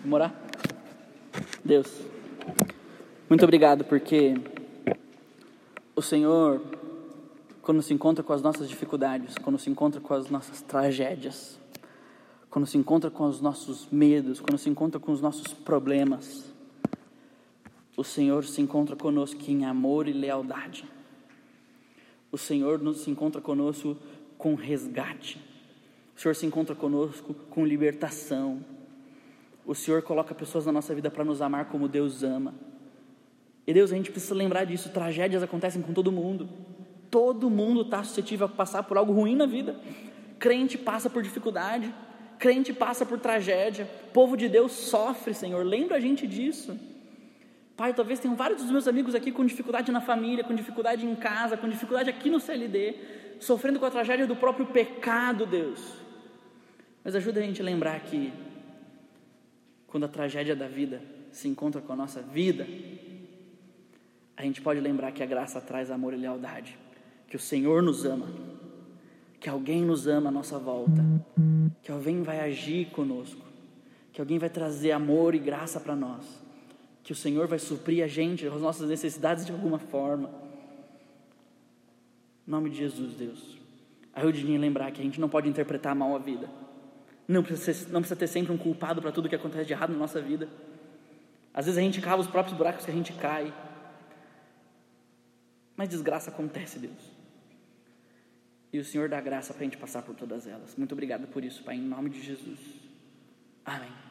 Vamos 0.00 0.14
orar? 0.14 0.34
Deus, 1.64 2.00
muito 3.28 3.44
obrigado 3.44 3.84
porque 3.84 4.34
o 5.94 6.00
Senhor, 6.00 6.62
quando 7.60 7.82
se 7.82 7.92
encontra 7.92 8.22
com 8.22 8.32
as 8.32 8.40
nossas 8.40 8.68
dificuldades, 8.68 9.34
quando 9.36 9.58
se 9.58 9.68
encontra 9.68 10.00
com 10.00 10.14
as 10.14 10.30
nossas 10.30 10.62
tragédias, 10.62 11.58
quando 12.48 12.66
se 12.66 12.78
encontra 12.78 13.10
com 13.10 13.24
os 13.24 13.40
nossos 13.40 13.88
medos, 13.90 14.40
quando 14.40 14.56
se 14.56 14.70
encontra 14.70 15.00
com 15.00 15.10
os 15.10 15.20
nossos 15.20 15.52
problemas, 15.52 16.44
o 17.96 18.04
Senhor 18.04 18.44
se 18.44 18.62
encontra 18.62 18.94
conosco 18.94 19.40
em 19.48 19.64
amor 19.64 20.06
e 20.06 20.12
lealdade. 20.12 20.84
O 22.30 22.38
Senhor 22.38 22.78
nos 22.78 22.98
se 22.98 23.10
encontra 23.10 23.40
conosco 23.40 23.96
com 24.38 24.54
resgate. 24.54 25.40
O 26.16 26.20
Senhor 26.20 26.34
se 26.34 26.46
encontra 26.46 26.76
conosco 26.76 27.34
com 27.50 27.66
libertação. 27.66 28.77
O 29.68 29.74
Senhor 29.74 30.00
coloca 30.00 30.34
pessoas 30.34 30.64
na 30.64 30.72
nossa 30.72 30.94
vida 30.94 31.10
para 31.10 31.22
nos 31.22 31.42
amar 31.42 31.66
como 31.66 31.86
Deus 31.86 32.22
ama. 32.22 32.54
E 33.66 33.74
Deus, 33.74 33.92
a 33.92 33.96
gente 33.96 34.10
precisa 34.10 34.34
lembrar 34.34 34.64
disso. 34.64 34.88
Tragédias 34.88 35.42
acontecem 35.42 35.82
com 35.82 35.92
todo 35.92 36.10
mundo. 36.10 36.48
Todo 37.10 37.50
mundo 37.50 37.82
está 37.82 38.02
suscetível 38.02 38.46
a 38.46 38.48
passar 38.48 38.84
por 38.84 38.96
algo 38.96 39.12
ruim 39.12 39.36
na 39.36 39.44
vida. 39.44 39.78
Crente 40.38 40.78
passa 40.78 41.10
por 41.10 41.22
dificuldade. 41.22 41.94
Crente 42.38 42.72
passa 42.72 43.04
por 43.04 43.20
tragédia. 43.20 43.84
Povo 44.14 44.38
de 44.38 44.48
Deus 44.48 44.72
sofre, 44.72 45.34
Senhor. 45.34 45.62
Lembra 45.66 45.98
a 45.98 46.00
gente 46.00 46.26
disso. 46.26 46.74
Pai, 47.76 47.92
talvez 47.92 48.20
tenham 48.20 48.34
vários 48.34 48.62
dos 48.62 48.70
meus 48.70 48.88
amigos 48.88 49.14
aqui 49.14 49.30
com 49.30 49.44
dificuldade 49.44 49.92
na 49.92 50.00
família, 50.00 50.44
com 50.44 50.54
dificuldade 50.54 51.04
em 51.04 51.14
casa, 51.14 51.58
com 51.58 51.68
dificuldade 51.68 52.08
aqui 52.08 52.30
no 52.30 52.40
CLD, 52.40 52.94
sofrendo 53.38 53.78
com 53.78 53.84
a 53.84 53.90
tragédia 53.90 54.26
do 54.26 54.34
próprio 54.34 54.64
pecado, 54.64 55.44
Deus. 55.44 55.92
Mas 57.04 57.14
ajuda 57.14 57.40
a 57.40 57.42
gente 57.42 57.60
a 57.60 57.64
lembrar 57.66 58.00
que 58.00 58.32
quando 59.88 60.04
a 60.04 60.08
tragédia 60.08 60.54
da 60.54 60.68
vida 60.68 61.02
se 61.32 61.48
encontra 61.48 61.80
com 61.80 61.92
a 61.92 61.96
nossa 61.96 62.22
vida, 62.22 62.66
a 64.36 64.42
gente 64.44 64.62
pode 64.62 64.78
lembrar 64.78 65.10
que 65.10 65.22
a 65.22 65.26
graça 65.26 65.60
traz 65.60 65.90
amor 65.90 66.14
e 66.14 66.16
lealdade, 66.16 66.78
que 67.26 67.34
o 67.34 67.40
Senhor 67.40 67.82
nos 67.82 68.04
ama, 68.04 68.28
que 69.40 69.48
alguém 69.48 69.82
nos 69.82 70.06
ama 70.06 70.28
à 70.28 70.32
nossa 70.32 70.58
volta, 70.58 71.04
que 71.82 71.90
alguém 71.90 72.22
vai 72.22 72.38
agir 72.38 72.90
conosco, 72.90 73.44
que 74.12 74.20
alguém 74.20 74.38
vai 74.38 74.48
trazer 74.48 74.92
amor 74.92 75.34
e 75.34 75.38
graça 75.38 75.80
para 75.80 75.96
nós 75.96 76.46
que 77.08 77.12
o 77.12 77.16
Senhor 77.16 77.46
vai 77.46 77.58
suprir 77.58 78.04
a 78.04 78.06
gente, 78.06 78.46
as 78.46 78.60
nossas 78.60 78.86
necessidades 78.86 79.46
de 79.46 79.50
alguma 79.50 79.78
forma. 79.78 80.28
Em 82.46 82.50
nome 82.50 82.68
de 82.68 82.76
Jesus, 82.76 83.14
Deus. 83.14 83.56
Ajude 84.12 84.54
a 84.54 84.58
lembrar 84.58 84.90
que 84.90 85.00
a 85.00 85.04
gente 85.04 85.18
não 85.18 85.26
pode 85.26 85.48
interpretar 85.48 85.94
mal 85.94 86.14
a 86.14 86.18
vida. 86.18 86.50
Não 87.28 87.42
precisa, 87.42 87.74
ser, 87.74 87.92
não 87.92 88.00
precisa 88.00 88.18
ter 88.18 88.26
sempre 88.26 88.50
um 88.50 88.56
culpado 88.56 89.02
para 89.02 89.12
tudo 89.12 89.28
que 89.28 89.34
acontece 89.34 89.66
de 89.66 89.72
errado 89.74 89.90
na 89.90 89.98
nossa 89.98 90.20
vida. 90.20 90.48
Às 91.52 91.66
vezes 91.66 91.78
a 91.78 91.82
gente 91.82 92.00
cava 92.00 92.22
os 92.22 92.26
próprios 92.26 92.56
buracos 92.56 92.86
que 92.86 92.90
a 92.90 92.94
gente 92.94 93.12
cai. 93.12 93.52
Mas 95.76 95.90
desgraça 95.90 96.30
acontece, 96.30 96.78
Deus. 96.78 97.18
E 98.72 98.78
o 98.78 98.84
Senhor 98.84 99.08
dá 99.08 99.20
graça 99.20 99.52
para 99.52 99.62
a 99.62 99.64
gente 99.64 99.76
passar 99.76 100.02
por 100.02 100.14
todas 100.14 100.46
elas. 100.46 100.74
Muito 100.74 100.92
obrigado 100.92 101.26
por 101.28 101.44
isso, 101.44 101.62
Pai, 101.62 101.76
em 101.76 101.82
nome 101.82 102.10
de 102.10 102.22
Jesus. 102.22 102.58
Amém. 103.64 104.07